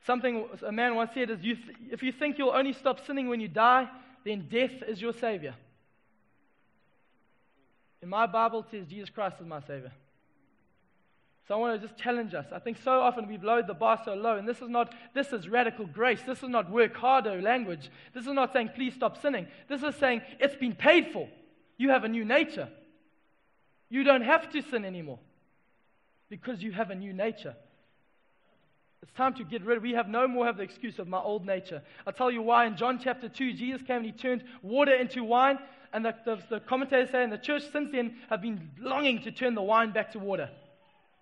[0.06, 3.28] Something a man once said is you th- if you think you'll only stop sinning
[3.28, 3.88] when you die,
[4.24, 5.54] then death is your savior.
[8.00, 9.92] In my Bible, it says Jesus Christ is my savior.
[11.46, 12.46] So I want to just challenge us.
[12.52, 15.32] I think so often we've lowered the bar so low, and this is not this
[15.32, 16.22] is radical grace.
[16.26, 17.90] This is not work harder language.
[18.14, 19.48] This is not saying please stop sinning.
[19.68, 21.28] This is saying it's been paid for.
[21.78, 22.68] You have a new nature.
[23.92, 25.18] You don't have to sin anymore
[26.30, 27.54] because you have a new nature.
[29.02, 29.82] It's time to get rid.
[29.82, 31.82] We have no more have the excuse of my old nature.
[32.06, 32.64] I'll tell you why.
[32.64, 35.58] In John chapter 2, Jesus came and he turned water into wine.
[35.92, 39.30] And the, the, the commentators say, and the church since then have been longing to
[39.30, 40.48] turn the wine back to water.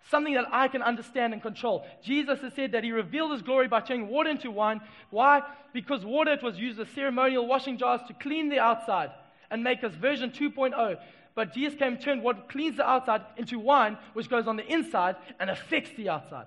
[0.09, 1.85] Something that I can understand and control.
[2.05, 4.81] Jesus has said that he revealed his glory by turning water into wine.
[5.11, 5.43] Why?
[5.73, 9.11] Because water it was used as ceremonial washing jars to clean the outside
[9.51, 10.99] and make us version 2.0.
[11.35, 14.67] But Jesus came and turned what cleans the outside into wine, which goes on the
[14.67, 16.47] inside and affects the outside.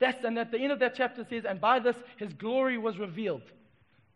[0.00, 2.98] That's, and at the end of that chapter says, and by this his glory was
[2.98, 3.42] revealed.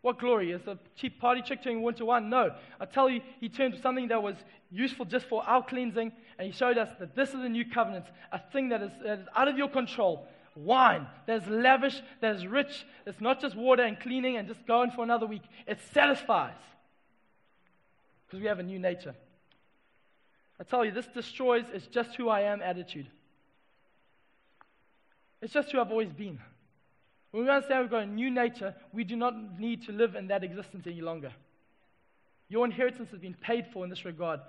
[0.01, 0.51] What glory?
[0.51, 2.29] Is a cheap party trick turning water to wine?
[2.29, 2.51] No.
[2.79, 4.35] I tell you, he turned something that was
[4.69, 8.05] useful just for our cleansing, and he showed us that this is a new covenant,
[8.33, 10.27] a thing that is, that is out of your control.
[10.55, 12.85] Wine that is lavish, that is rich.
[13.07, 15.41] It's not just water and cleaning and just going for another week.
[15.65, 16.53] It satisfies
[18.33, 19.13] because we have a new nature.
[20.59, 23.05] I tell you, this destroys it's just who I am attitude.
[25.39, 26.39] It's just who I've always been.
[27.29, 30.27] When we understand we've got a new nature, we do not need to live in
[30.29, 31.31] that existence any longer.
[32.49, 34.39] Your inheritance has been paid for in this regard.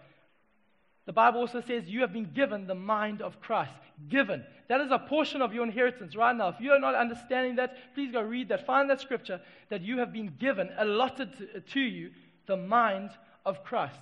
[1.05, 3.75] The Bible also says you have been given the mind of Christ.
[4.09, 4.44] Given.
[4.68, 6.49] That is a portion of your inheritance right now.
[6.49, 8.64] If you are not understanding that, please go read that.
[8.64, 12.12] Find that scripture that you have been given, allotted to, to you,
[12.47, 13.11] the mind
[13.44, 14.00] of Christ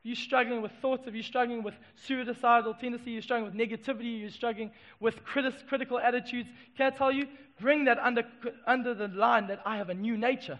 [0.00, 4.20] If you're struggling with thoughts, if you're struggling with suicidal tendency, you're struggling with negativity,
[4.20, 7.26] you're struggling with critis- critical attitudes, can I tell you?
[7.60, 8.24] Bring that under,
[8.66, 10.58] under the line that I have a new nature.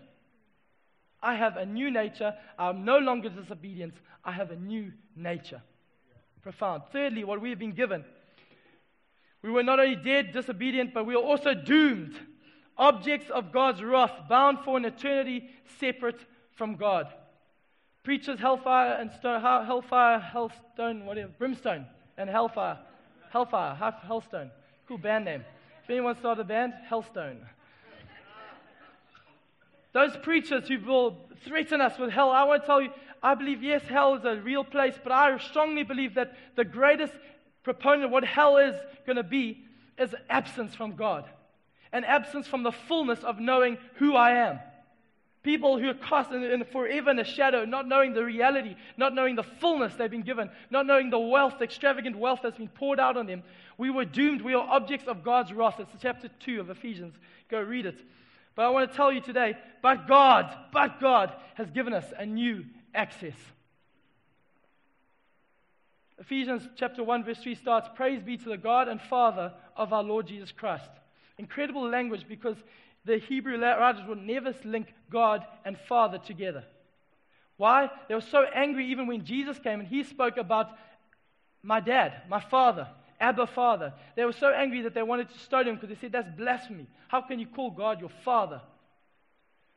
[1.22, 2.34] I have a new nature.
[2.58, 3.94] I'm no longer disobedient.
[4.24, 5.62] I have a new nature.
[6.42, 6.82] Profound.
[6.92, 8.04] Thirdly, what we have been given.
[9.42, 12.14] We were not only dead, disobedient, but we are also doomed.
[12.76, 16.20] Objects of God's wrath, bound for an eternity separate
[16.52, 17.12] from God.
[18.04, 21.86] Preachers, hellfire and stone, hellfire, hellstone, whatever, brimstone
[22.16, 22.78] and hellfire.
[23.30, 23.74] Hellfire,
[24.06, 24.50] hellstone.
[24.86, 25.44] Cool band name.
[25.82, 27.38] If anyone started a band, Hellstone.
[29.92, 32.90] Those preachers who will threaten us with hell, I won't tell you,
[33.22, 37.12] I believe, yes, hell is a real place, but I strongly believe that the greatest
[37.62, 38.74] proponent of what hell is
[39.06, 39.64] going to be
[39.98, 41.24] is absence from God.
[41.92, 44.58] An absence from the fullness of knowing who I am.
[45.44, 49.14] People who are cast in, in forever in a shadow, not knowing the reality, not
[49.14, 52.68] knowing the fullness they've been given, not knowing the wealth, the extravagant wealth that's been
[52.68, 53.42] poured out on them.
[53.76, 54.40] We were doomed.
[54.40, 55.78] We are objects of God's wrath.
[55.78, 57.14] It's chapter 2 of Ephesians.
[57.50, 58.00] Go read it.
[58.54, 62.24] But I want to tell you today, but God, but God has given us a
[62.24, 63.36] new access.
[66.18, 70.02] Ephesians chapter 1, verse 3 starts Praise be to the God and Father of our
[70.02, 70.88] Lord Jesus Christ.
[71.36, 72.56] Incredible language because
[73.04, 76.64] the Hebrew writers would never link God and Father together.
[77.56, 77.90] Why?
[78.08, 80.70] They were so angry even when Jesus came and he spoke about
[81.62, 82.88] my dad, my father,
[83.20, 83.92] Abba Father.
[84.16, 86.86] They were so angry that they wanted to stone him because they said, That's blasphemy.
[87.08, 88.60] How can you call God your father?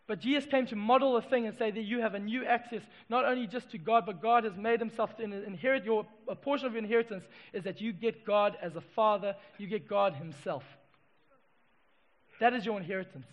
[0.07, 2.81] But Jesus came to model a thing and say that you have a new access,
[3.09, 6.65] not only just to God, but God has made himself to inherit your, a portion
[6.65, 10.63] of your inheritance is that you get God as a father, you get God himself.
[12.39, 13.27] That is your inheritance.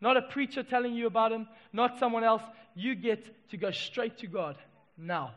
[0.00, 2.42] Not a preacher telling you about him, not someone else.
[2.74, 4.56] You get to go straight to God
[4.96, 5.32] now.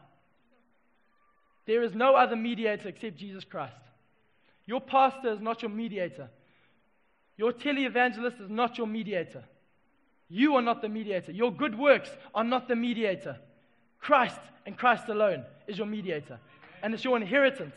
[1.65, 3.75] There is no other mediator except Jesus Christ.
[4.65, 6.29] Your pastor is not your mediator.
[7.37, 9.43] Your televangelist is not your mediator.
[10.29, 11.31] You are not the mediator.
[11.31, 13.37] Your good works are not the mediator.
[13.99, 16.39] Christ and Christ alone is your mediator.
[16.83, 17.75] And it's your inheritance.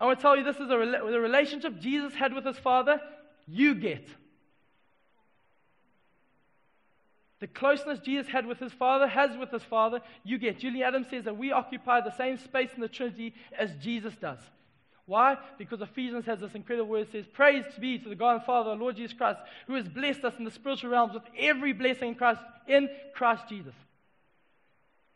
[0.00, 3.00] I want to tell you this is a, relationship Jesus had with his Father
[3.48, 4.06] you get.
[7.40, 10.58] The closeness Jesus had with his Father, has with his Father, you get.
[10.58, 14.40] Julie Adams says that we occupy the same space in the Trinity as Jesus does.
[15.06, 15.38] Why?
[15.56, 18.74] Because Ephesians has this incredible word that says, Praise be to the God and Father,
[18.74, 22.14] Lord Jesus Christ, who has blessed us in the spiritual realms with every blessing in
[22.14, 23.74] Christ, in Christ Jesus.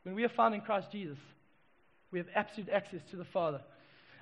[0.05, 1.19] When we are found in Christ Jesus,
[2.11, 3.61] we have absolute access to the Father.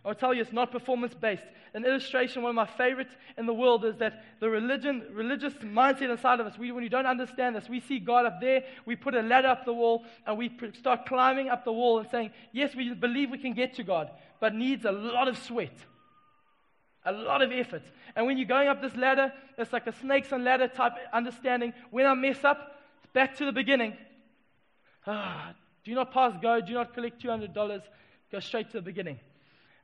[0.04, 1.42] I will tell you, it's not performance based.
[1.74, 6.10] An illustration, one of my favorites in the world, is that the religion, religious mindset
[6.10, 8.96] inside of us, we, when you don't understand this, we see God up there, we
[8.96, 12.30] put a ladder up the wall, and we start climbing up the wall and saying,
[12.52, 14.10] Yes, we believe we can get to God,
[14.40, 15.76] but needs a lot of sweat,
[17.04, 17.82] a lot of effort.
[18.16, 21.74] And when you're going up this ladder, it's like a snakes and ladder type understanding.
[21.90, 23.96] When I mess up, it's back to the beginning.
[25.06, 25.52] Ah,
[25.84, 27.82] do not pass go, do not collect $200,
[28.32, 29.20] go straight to the beginning.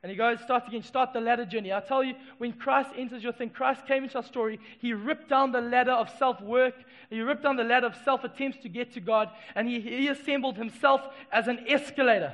[0.03, 1.73] And he goes, starts again, start the ladder journey.
[1.73, 5.27] I tell you, when Christ enters your thing, Christ came into our story, he ripped
[5.27, 6.75] down the ladder of self work,
[7.09, 10.07] he ripped down the ladder of self attempts to get to God, and he, he
[10.07, 12.33] assembled himself as an escalator.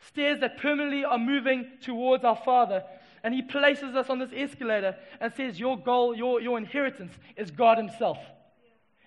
[0.00, 2.84] Stairs that permanently are moving towards our Father.
[3.22, 7.50] And he places us on this escalator and says, Your goal, your, your inheritance is
[7.50, 8.18] God Himself.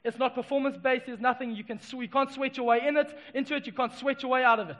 [0.04, 1.06] It's not performance based.
[1.06, 3.66] There's nothing you can you can't sweat your way in it, into it.
[3.66, 4.78] You can't sweat your way out of it.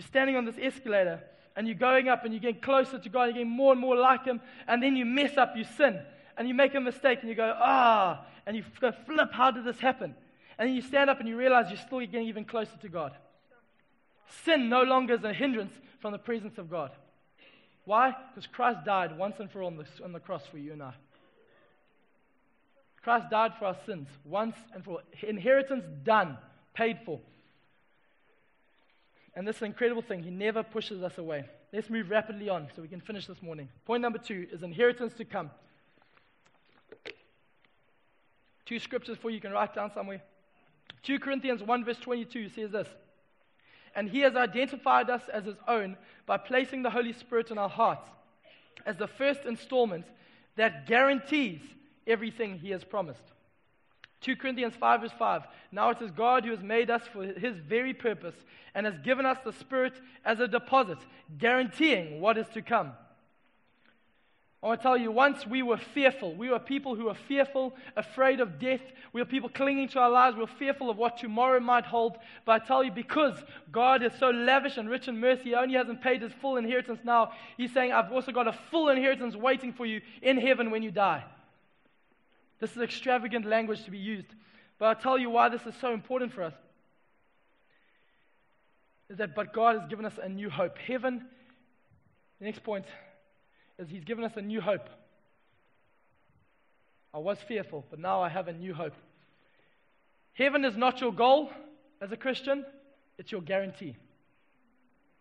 [0.00, 1.20] You're standing on this escalator
[1.54, 3.96] and you're going up and you're getting closer to God, you're getting more and more
[3.96, 6.00] like Him, and then you mess up, you sin,
[6.38, 9.64] and you make a mistake and you go, ah, and you go, flip, how did
[9.64, 10.14] this happen?
[10.56, 13.12] And then you stand up and you realize you're still getting even closer to God.
[14.46, 16.92] Sin no longer is a hindrance from the presence of God.
[17.84, 18.16] Why?
[18.34, 20.82] Because Christ died once and for all on the, on the cross for you and
[20.82, 20.94] I.
[23.02, 25.00] Christ died for our sins once and for all.
[25.20, 26.38] Inheritance done,
[26.72, 27.20] paid for.
[29.34, 30.22] And this is an incredible thing.
[30.22, 31.44] He never pushes us away.
[31.72, 33.68] Let's move rapidly on so we can finish this morning.
[33.84, 35.50] Point number two is inheritance to come.
[38.66, 40.22] Two scriptures for you, you can write down somewhere.
[41.02, 42.88] 2 Corinthians 1, verse 22 says this
[43.94, 47.68] And he has identified us as his own by placing the Holy Spirit in our
[47.68, 48.08] hearts
[48.86, 50.06] as the first installment
[50.56, 51.60] that guarantees
[52.06, 53.22] everything he has promised.
[54.20, 55.42] 2 Corinthians 5 verse 5.
[55.72, 58.34] Now it is God who has made us for his very purpose
[58.74, 60.98] and has given us the Spirit as a deposit,
[61.38, 62.92] guaranteeing what is to come.
[64.62, 66.34] I want to tell you, once we were fearful.
[66.34, 68.82] We were people who were fearful, afraid of death.
[69.14, 70.36] We were people clinging to our lives.
[70.36, 72.18] We were fearful of what tomorrow might hold.
[72.44, 75.76] But I tell you, because God is so lavish and rich in mercy, He only
[75.76, 77.32] hasn't paid His full inheritance now.
[77.56, 80.90] He's saying, I've also got a full inheritance waiting for you in heaven when you
[80.90, 81.24] die.
[82.60, 84.28] This is extravagant language to be used.
[84.78, 86.54] But I'll tell you why this is so important for us.
[89.08, 90.78] Is that, but God has given us a new hope.
[90.78, 91.24] Heaven,
[92.38, 92.84] the next point
[93.78, 94.88] is He's given us a new hope.
[97.12, 98.94] I was fearful, but now I have a new hope.
[100.34, 101.50] Heaven is not your goal
[102.00, 102.64] as a Christian,
[103.18, 103.96] it's your guarantee.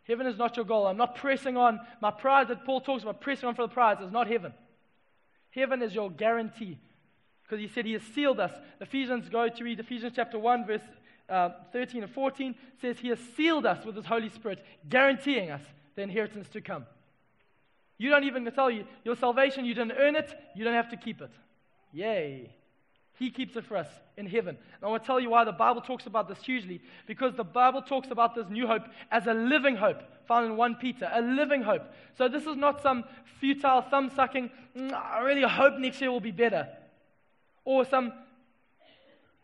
[0.04, 0.88] Heaven is not your goal.
[0.88, 1.80] I'm not pressing on.
[2.02, 4.54] My prize that Paul talks about, pressing on for the prize, is not heaven.
[5.52, 6.80] Heaven is your guarantee
[7.50, 8.52] because he said he has sealed us.
[8.80, 10.82] Ephesians, go to read Ephesians chapter 1, verse
[11.30, 15.62] uh, 13 and 14, says he has sealed us with his Holy Spirit, guaranteeing us
[15.96, 16.86] the inheritance to come.
[17.98, 20.98] You don't even tell you, your salvation, you didn't earn it, you don't have to
[20.98, 21.32] keep it.
[21.92, 22.52] Yay.
[23.18, 24.56] He keeps it for us in heaven.
[24.56, 26.82] And I want to tell you why the Bible talks about this hugely.
[27.08, 30.76] Because the Bible talks about this new hope as a living hope, found in 1
[30.76, 31.82] Peter, a living hope.
[32.16, 33.04] So this is not some
[33.40, 36.70] futile, thumb sucking, mm, I really hope next year will be better
[37.70, 38.12] or some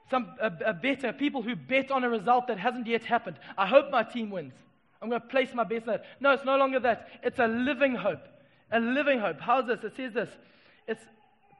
[0.09, 3.37] some a, a better people who bet on a result that hasn't yet happened.
[3.55, 4.53] I hope my team wins.
[5.01, 5.85] I'm going to place my best.
[6.19, 7.07] No, it's no longer that.
[7.21, 8.23] It's a living hope.
[8.71, 9.39] A living hope.
[9.39, 9.83] How's this?
[9.83, 10.29] It says this.
[10.87, 11.01] It's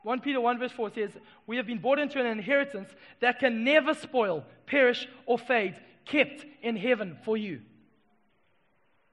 [0.04, 1.12] 1 Peter 1 verse 4 says,
[1.45, 5.75] We have been brought into an inheritance that can never spoil, perish, or fade,
[6.06, 7.62] kept in heaven for you.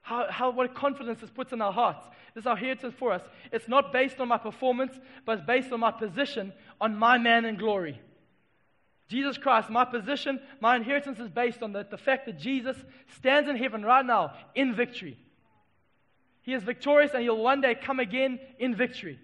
[0.03, 2.05] How, how, what confidence this puts in our hearts.
[2.35, 3.21] This is our heritage for us.
[3.51, 4.93] It's not based on my performance,
[5.25, 7.99] but it's based on my position on my man in glory.
[9.07, 12.75] Jesus Christ, my position, my inheritance is based on the, the fact that Jesus
[13.15, 15.17] stands in heaven right now in victory.
[16.41, 19.19] He is victorious and he'll one day come again in victory.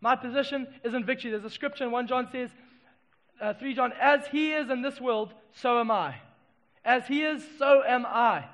[0.00, 1.32] My position is in victory.
[1.32, 2.50] There's a scripture in 1 John says,
[3.40, 6.14] uh, 3 John, as he is in this world, so am I.
[6.84, 8.44] As he is, so am I.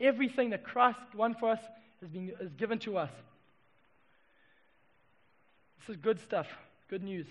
[0.00, 1.60] Everything that Christ won for us
[2.00, 3.10] has been is given to us.
[5.80, 6.46] This is good stuff,
[6.88, 7.26] good news.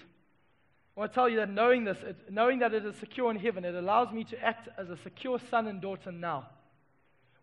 [0.96, 3.38] I want to tell you that knowing this, it, knowing that it is secure in
[3.38, 6.48] heaven, it allows me to act as a secure son and daughter now.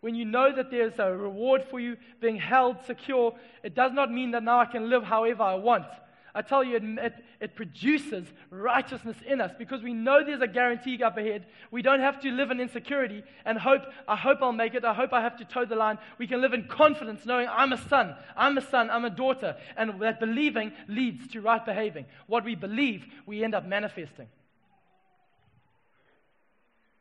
[0.05, 4.13] when you know that there's a reward for you being held secure, it does not
[4.13, 5.87] mean that now I can live however I want.
[6.35, 11.01] I tell you, it, it, produces righteousness in us because we know there's a guarantee
[11.03, 11.47] up ahead.
[11.71, 14.85] We don't have to live in insecurity and hope, I hope I'll make it.
[14.85, 15.99] I hope I have to toe the line.
[16.19, 19.57] We can live in confidence knowing I'm a son, I'm a son, I'm a daughter.
[19.77, 22.07] And that believing leads to right behaving.
[22.27, 24.27] What we believe, we end up manifesting.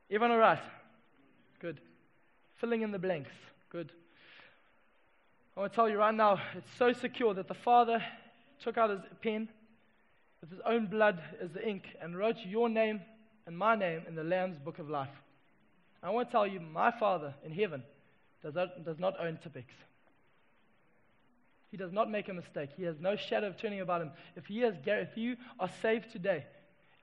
[0.09, 0.59] Everyone all right?
[1.59, 1.79] Good
[2.63, 3.29] filling in the blanks.
[3.69, 3.91] Good.
[5.57, 8.01] I want to tell you right now, it's so secure that the Father
[8.63, 9.49] took out his pen
[10.41, 13.01] with his own blood as the ink and wrote your name
[13.45, 15.09] and my name in the Lamb's book of life.
[16.01, 17.83] I want to tell you, my Father in heaven
[18.41, 19.67] does not, does not own Tipp-Ex.
[21.71, 22.69] He does not make a mistake.
[22.75, 24.11] He has no shadow of turning about him.
[24.35, 26.45] If, he has, if you are saved today,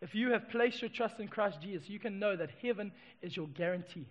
[0.01, 3.37] if you have placed your trust in Christ Jesus, you can know that heaven is
[3.37, 4.07] your guarantee.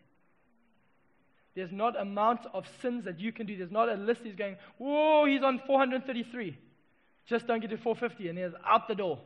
[1.56, 3.58] There's not amount of sins that you can do.
[3.58, 6.58] There's not a list he's going, whoa, he's on 433.
[7.30, 9.20] Just don't get to 450 and he's out the door.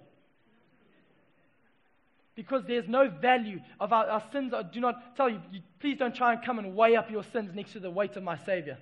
[2.36, 4.54] Because there's no value of our, our sins.
[4.54, 7.24] I do not tell you, you, please don't try and come and weigh up your
[7.24, 8.78] sins next to the weight of my Savior.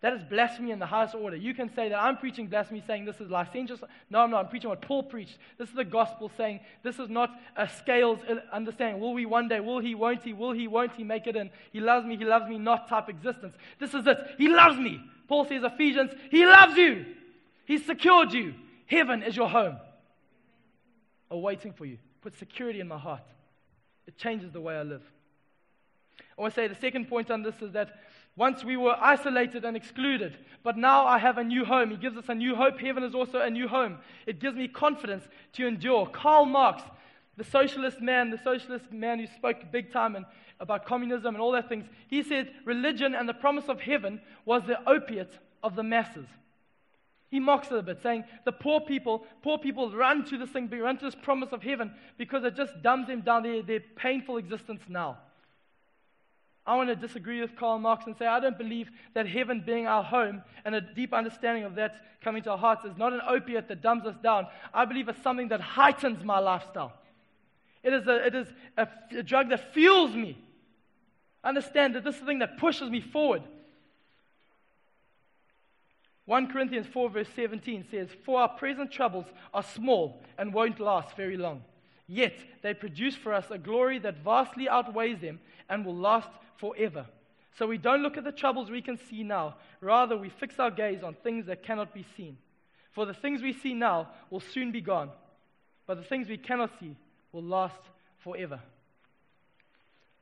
[0.00, 1.36] That is blasphemy in the highest order.
[1.36, 3.80] You can say that I'm preaching blasphemy, saying this is licentious.
[4.08, 4.44] No, I'm not.
[4.44, 5.36] I'm preaching what Paul preached.
[5.58, 8.18] This is the gospel saying this is not a scales
[8.52, 9.00] understanding.
[9.00, 9.60] Will we one day?
[9.60, 9.94] Will he?
[9.94, 10.32] Won't he?
[10.32, 10.68] Will he?
[10.68, 11.50] Won't he make it in?
[11.72, 12.16] He loves me.
[12.16, 13.56] He loves me not type existence.
[13.78, 14.18] This is it.
[14.38, 15.02] He loves me.
[15.26, 17.06] Paul says, Ephesians, he loves you.
[17.64, 18.54] He's secured you.
[18.86, 19.76] Heaven is your home.
[21.30, 21.98] Awaiting for you.
[22.20, 23.22] Put security in my heart.
[24.06, 25.02] It changes the way I live.
[26.36, 28.00] I want to say the second point on this is that
[28.36, 31.90] once we were isolated and excluded, but now I have a new home.
[31.90, 32.80] He gives us a new hope.
[32.80, 33.98] Heaven is also a new home.
[34.26, 36.06] It gives me confidence to endure.
[36.06, 36.82] Karl Marx,
[37.36, 40.26] the socialist man, the socialist man who spoke big time and
[40.60, 44.62] about communism and all that things, he said religion and the promise of heaven was
[44.64, 46.26] the opiate of the masses.
[47.30, 50.68] He mocks it a bit, saying the poor people, poor people run to this thing,
[50.70, 54.36] run to this promise of heaven because it just dumbs them down their, their painful
[54.36, 55.18] existence now.
[56.66, 59.86] I want to disagree with Karl Marx and say I don't believe that heaven being
[59.86, 63.20] our home and a deep understanding of that coming to our hearts is not an
[63.28, 64.46] opiate that dumbs us down.
[64.72, 66.92] I believe it's something that heightens my lifestyle.
[67.82, 68.46] It is a, it is
[68.78, 70.38] a, a drug that fuels me.
[71.44, 73.42] Understand that this is the thing that pushes me forward.
[76.26, 81.16] 1 Corinthians 4, verse 17 says, For our present troubles are small and won't last
[81.16, 81.62] very long.
[82.06, 87.06] Yet they produce for us a glory that vastly outweighs them and will last forever.
[87.58, 89.56] So we don't look at the troubles we can see now.
[89.80, 92.38] Rather, we fix our gaze on things that cannot be seen.
[92.92, 95.10] For the things we see now will soon be gone,
[95.86, 96.96] but the things we cannot see
[97.32, 97.80] will last
[98.18, 98.60] forever.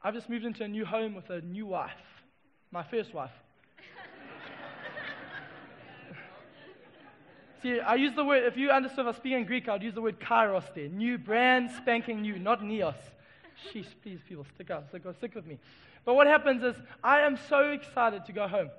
[0.03, 1.93] I've just moved into a new home with a new wife,
[2.71, 3.31] my first wife.
[7.63, 10.19] See, I use the word, if you understood us speaking Greek, I'd use the word
[10.19, 10.89] kainos there.
[10.89, 12.97] New, brand spanking new, not neos.
[13.71, 15.59] Sheesh, please, people, stick out, stick, stick with me.
[16.05, 18.71] But what happens is, I am so excited to go home.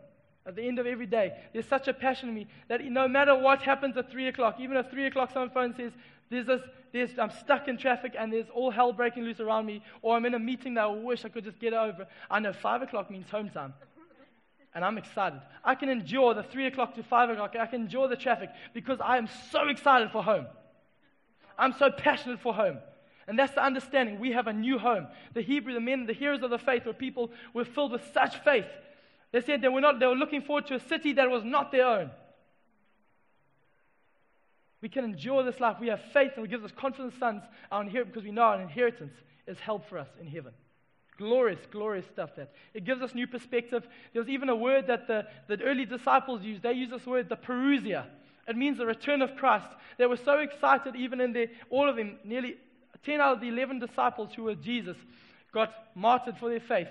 [0.46, 3.34] At the end of every day, there's such a passion in me that no matter
[3.34, 5.94] what happens at 3 o'clock, even at 3 o'clock, someone phone says,
[6.30, 6.62] there's this,
[6.92, 10.26] there's, I'm stuck in traffic and there's all hell breaking loose around me, or I'm
[10.26, 12.06] in a meeting that I wish I could just get over.
[12.30, 13.74] I know 5 o'clock means home time.
[14.76, 15.40] And I'm excited.
[15.64, 17.56] I can endure the 3 o'clock to 5 o'clock.
[17.60, 20.48] I can endure the traffic because I am so excited for home.
[21.58, 22.80] I'm so passionate for home.
[23.28, 24.20] And that's the understanding.
[24.20, 25.08] We have a new home.
[25.34, 28.38] The Hebrew, the men, the heroes of the faith were people were filled with such
[28.44, 28.66] faith.
[29.32, 31.72] They said they were, not, they were looking forward to a city that was not
[31.72, 32.12] their own.
[34.82, 35.78] We can endure this life.
[35.80, 38.62] We have faith and it gives us confidence, sons, our inheritance, because we know our
[38.62, 39.14] inheritance
[39.48, 40.52] is held for us in heaven.
[41.18, 42.52] Glorious, glorious stuff that.
[42.74, 43.88] It gives us new perspective.
[44.14, 46.64] There was even a word that the, the early disciples used.
[46.64, 48.06] They used this word, the parousia.
[48.48, 49.68] It means the return of Christ.
[49.98, 52.56] They were so excited, even in their, all of them, nearly
[53.06, 54.98] 10 out of the 11 disciples who were Jesus
[55.54, 56.90] got martyred for their faith.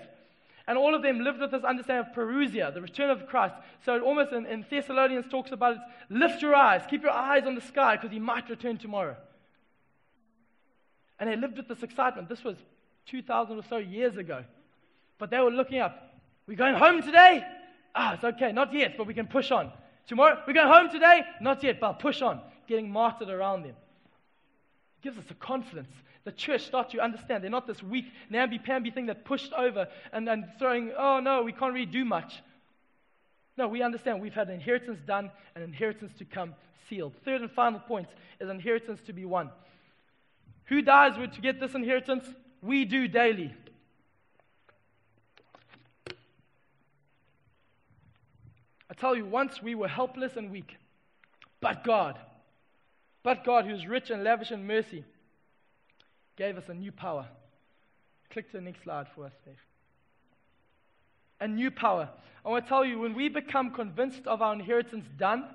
[0.65, 3.55] And all of them lived with this understanding of parousia, the return of Christ.
[3.83, 7.43] So it almost in, in Thessalonians talks about it lift your eyes, keep your eyes
[7.45, 9.17] on the sky because he might return tomorrow.
[11.19, 12.29] And they lived with this excitement.
[12.29, 12.55] This was
[13.07, 14.43] 2,000 or so years ago.
[15.17, 16.19] But they were looking up.
[16.47, 17.45] We're going home today?
[17.95, 19.71] Ah, it's okay, not yet, but we can push on.
[20.07, 21.23] Tomorrow, we're going home today?
[21.39, 22.41] Not yet, but push on.
[22.67, 23.75] Getting martyred around them
[25.03, 25.93] gives us a confidence.
[26.23, 30.27] The church starts to understand they're not this weak, namby-pamby thing that pushed over and,
[30.27, 32.41] and throwing, oh no, we can't really do much.
[33.57, 36.55] No, we understand we've had inheritance done and inheritance to come
[36.89, 37.13] sealed.
[37.25, 38.07] Third and final point
[38.39, 39.51] is inheritance to be won.
[40.65, 42.25] Who dies to get this inheritance?
[42.63, 43.53] We do daily.
[48.89, 50.77] I tell you, once we were helpless and weak,
[51.59, 52.17] but God,
[53.21, 55.03] but God, who is rich and lavish in mercy,
[56.37, 57.27] gave us a new power.
[58.29, 59.55] Click to the next slide for us, Dave.
[61.41, 62.07] A new power.
[62.45, 65.45] I want to tell you, when we become convinced of our inheritance done,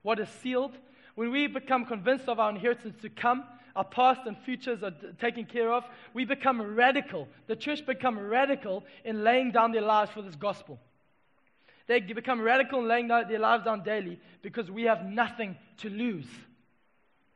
[0.00, 0.72] what is sealed,
[1.14, 3.44] when we become convinced of our inheritance to come,
[3.76, 7.28] our past and futures are taken care of, we become radical.
[7.46, 10.78] The church become radical in laying down their lives for this gospel.
[11.86, 16.26] They become radical in laying their lives down daily because we have nothing to lose.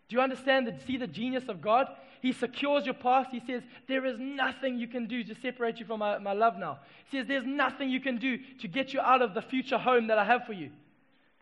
[0.09, 1.89] Do you understand the, see the genius of God?
[2.21, 3.31] He secures your past.
[3.33, 6.57] He says, There is nothing you can do to separate you from my, my love
[6.57, 6.79] now.
[7.11, 10.07] He says, There's nothing you can do to get you out of the future home
[10.07, 10.71] that I have for you.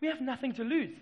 [0.01, 0.95] We have nothing to lose.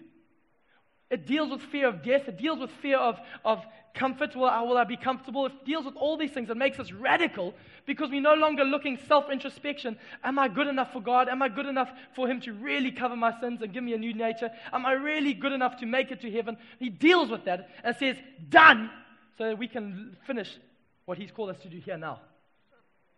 [1.11, 2.29] It deals with fear of death.
[2.29, 4.33] It deals with fear of, of comfort.
[4.33, 5.45] Will I, will I be comfortable?
[5.45, 6.49] It deals with all these things.
[6.49, 7.53] It makes us radical
[7.85, 9.97] because we're no longer looking self introspection.
[10.23, 11.27] Am I good enough for God?
[11.27, 13.97] Am I good enough for Him to really cover my sins and give me a
[13.97, 14.51] new nature?
[14.71, 16.57] Am I really good enough to make it to heaven?
[16.79, 18.15] He deals with that and says,
[18.47, 18.89] Done,
[19.37, 20.57] so that we can finish
[21.03, 22.21] what He's called us to do here now,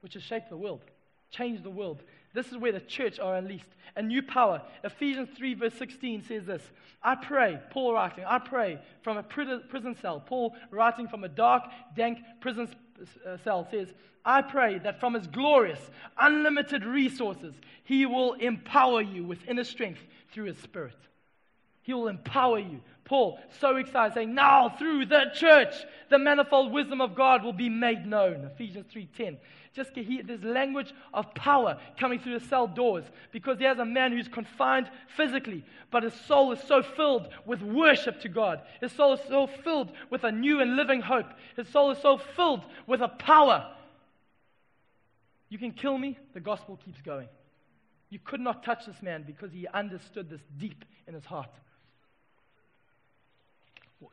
[0.01, 0.81] which is shape the world,
[1.29, 2.01] change the world.
[2.33, 3.69] This is where the church are unleashed.
[3.95, 4.61] A new power.
[4.83, 6.63] Ephesians 3, verse 16 says this
[7.01, 10.19] I pray, Paul writing, I pray from a prison cell.
[10.19, 11.63] Paul writing from a dark,
[11.95, 12.67] dank prison
[13.25, 13.89] uh, cell says,
[14.25, 15.79] I pray that from his glorious,
[16.17, 17.53] unlimited resources,
[17.83, 19.99] he will empower you with inner strength
[20.31, 20.95] through his spirit.
[21.81, 22.79] He will empower you.
[23.13, 25.75] Paul, so excited, saying, Now through the church,
[26.09, 28.49] the manifold wisdom of God will be made known.
[28.55, 29.37] Ephesians 3:10
[29.75, 34.13] just here, there's language of power coming through the cell doors because there's a man
[34.13, 38.61] who's confined physically, but his soul is so filled with worship to God.
[38.81, 41.27] His soul is so filled with a new and living hope.
[41.55, 43.75] His soul is so filled with a power.
[45.49, 47.29] You can kill me, the gospel keeps going.
[48.09, 51.51] You could not touch this man because he understood this deep in his heart.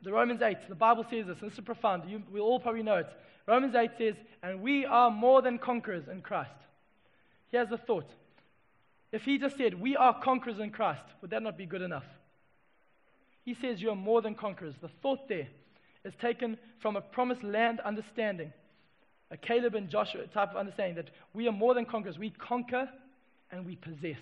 [0.02, 2.08] The Romans 8, the Bible says this, this is profound.
[2.08, 3.08] You, we all probably know it.
[3.46, 6.50] Romans 8 says, and we are more than conquerors in Christ.
[7.50, 8.10] Here's the thought.
[9.12, 12.04] If he just said, we are conquerors in Christ, would that not be good enough?
[13.44, 14.74] He says, you are more than conquerors.
[14.80, 15.48] The thought there
[16.04, 18.52] is taken from a promised land understanding,
[19.30, 22.18] a Caleb and Joshua type of understanding that we are more than conquerors.
[22.18, 22.88] We conquer
[23.50, 24.20] and we possess.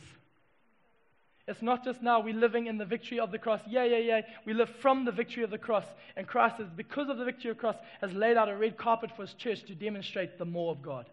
[1.49, 3.63] It's not just now we're living in the victory of the cross.
[3.67, 4.21] Yeah, yeah, yeah.
[4.45, 5.87] We live from the victory of the cross.
[6.15, 8.77] And Christ, is, because of the victory of the cross, has laid out a red
[8.77, 11.07] carpet for his church to demonstrate the more of God.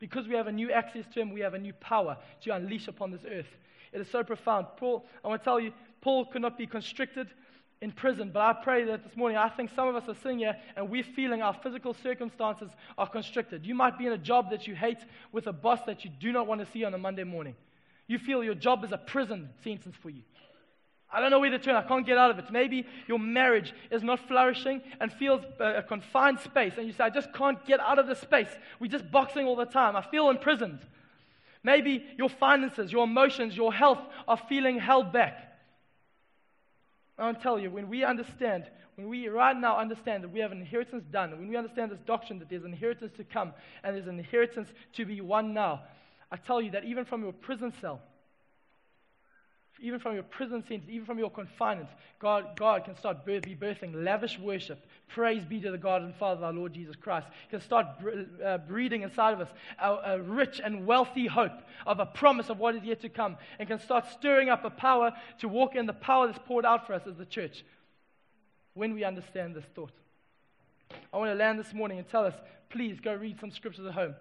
[0.00, 2.88] Because we have a new access to him, we have a new power to unleash
[2.88, 3.46] upon this earth.
[3.92, 4.66] It is so profound.
[4.76, 7.28] Paul, I want to tell you, Paul could not be constricted
[7.80, 10.38] in prison, but I pray that this morning, I think some of us are sitting
[10.40, 13.64] here and we're feeling our physical circumstances are constricted.
[13.64, 14.98] You might be in a job that you hate
[15.30, 17.54] with a boss that you do not want to see on a Monday morning.
[18.12, 20.20] You feel your job is a prison sentence for you.
[21.10, 21.76] I don't know where to turn.
[21.76, 22.44] I can't get out of it.
[22.52, 27.04] Maybe your marriage is not flourishing and feels uh, a confined space, and you say,
[27.04, 28.50] I just can't get out of this space.
[28.78, 29.96] We're just boxing all the time.
[29.96, 30.80] I feel imprisoned.
[31.64, 35.50] Maybe your finances, your emotions, your health are feeling held back.
[37.16, 38.64] I want to tell you, when we understand,
[38.96, 42.00] when we right now understand that we have an inheritance done, when we understand this
[42.06, 45.80] doctrine that there's an inheritance to come and there's an inheritance to be won now,
[46.32, 48.00] I tell you that even from your prison cell,
[49.82, 53.54] even from your prison sentence, even from your confinement, God, God can start birth, be
[53.54, 54.86] birthing lavish worship.
[55.08, 57.26] Praise be to the God and Father of our Lord Jesus Christ.
[57.42, 57.86] He can start
[58.42, 62.58] uh, breeding inside of us a, a, rich and wealthy hope of a promise of
[62.58, 65.84] what is yet to come, and can start stirring up a power to walk in
[65.84, 67.62] the power that's poured out for us as the church
[68.72, 69.92] when we understand this thought.
[71.12, 72.34] I want to land this morning and tell us
[72.70, 74.14] please go read some scriptures at home.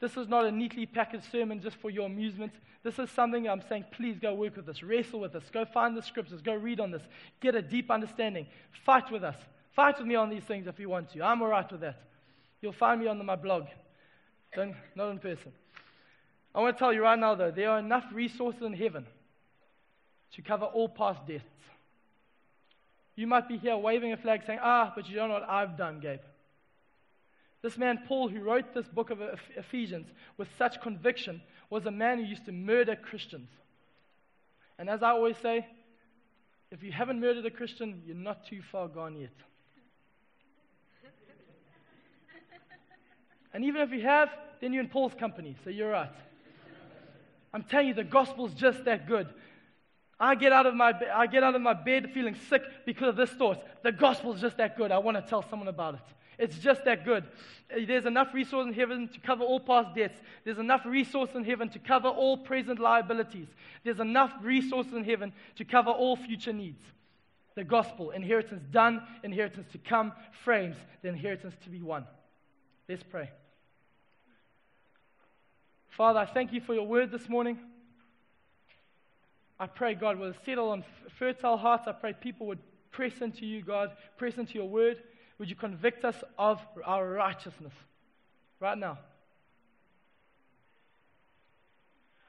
[0.00, 2.52] This is not a neatly packaged sermon just for your amusement.
[2.84, 5.96] This is something I'm saying, please go work with this, wrestle with this, go find
[5.96, 7.02] the scriptures, go read on this,
[7.40, 8.46] get a deep understanding,
[8.84, 9.36] fight with us.
[9.78, 11.22] Fight with me on these things if you want to.
[11.22, 12.02] I'm all right with that.
[12.60, 13.66] You'll find me on my blog,
[14.54, 15.52] Don't, not in person.
[16.52, 19.06] I want to tell you right now, though, there are enough resources in heaven
[20.32, 21.44] to cover all past deaths.
[23.14, 25.76] You might be here waving a flag saying, ah, but you don't know what I've
[25.76, 26.20] done, Gabe.
[27.62, 29.20] This man, Paul, who wrote this book of
[29.56, 30.06] Ephesians
[30.36, 33.48] with such conviction, was a man who used to murder Christians.
[34.78, 35.66] And as I always say,
[36.70, 39.32] if you haven't murdered a Christian, you're not too far gone yet.
[43.52, 44.30] and even if you have,
[44.60, 46.10] then you're in Paul's company, so you're right.
[47.52, 49.28] I'm telling you, the gospel's just that good.
[50.20, 53.16] I get out of my, I get out of my bed feeling sick because of
[53.16, 53.58] this thought.
[53.82, 54.92] The gospel's just that good.
[54.92, 56.00] I want to tell someone about it.
[56.38, 57.24] It's just that good.
[57.70, 60.18] Uh, There's enough resource in heaven to cover all past debts.
[60.44, 63.48] There's enough resource in heaven to cover all present liabilities.
[63.84, 66.82] There's enough resources in heaven to cover all future needs.
[67.56, 70.12] The gospel, inheritance done, inheritance to come,
[70.44, 72.04] frames the inheritance to be won.
[72.88, 73.30] Let's pray.
[75.88, 77.58] Father, I thank you for your word this morning.
[79.58, 80.84] I pray, God, will settle on
[81.18, 81.88] fertile hearts.
[81.88, 82.60] I pray people would
[82.92, 85.02] press into you, God, press into your word.
[85.38, 87.72] Would you convict us of our righteousness
[88.60, 88.98] right now?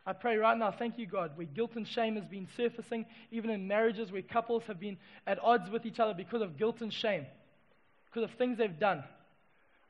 [0.06, 3.52] I pray right now, thank you, God, where guilt and shame has been surfacing, even
[3.52, 4.98] in marriages where couples have been
[5.28, 7.26] at odds with each other because of guilt and shame,
[8.06, 9.04] because of things they've done.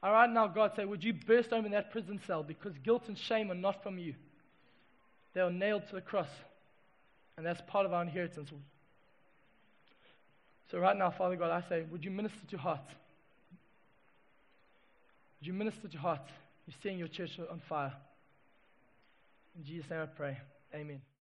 [0.03, 3.17] I right now, God, say, would you burst open that prison cell because guilt and
[3.17, 4.13] shame are not from you.
[5.33, 6.29] They are nailed to the cross,
[7.37, 8.49] and that's part of our inheritance.
[10.71, 12.91] So, right now, Father God, I say, would you minister to hearts?
[15.39, 16.29] Would you minister to hearts?
[16.67, 17.93] You're setting your church on fire.
[19.57, 20.37] In Jesus' name I pray.
[20.73, 21.01] Amen.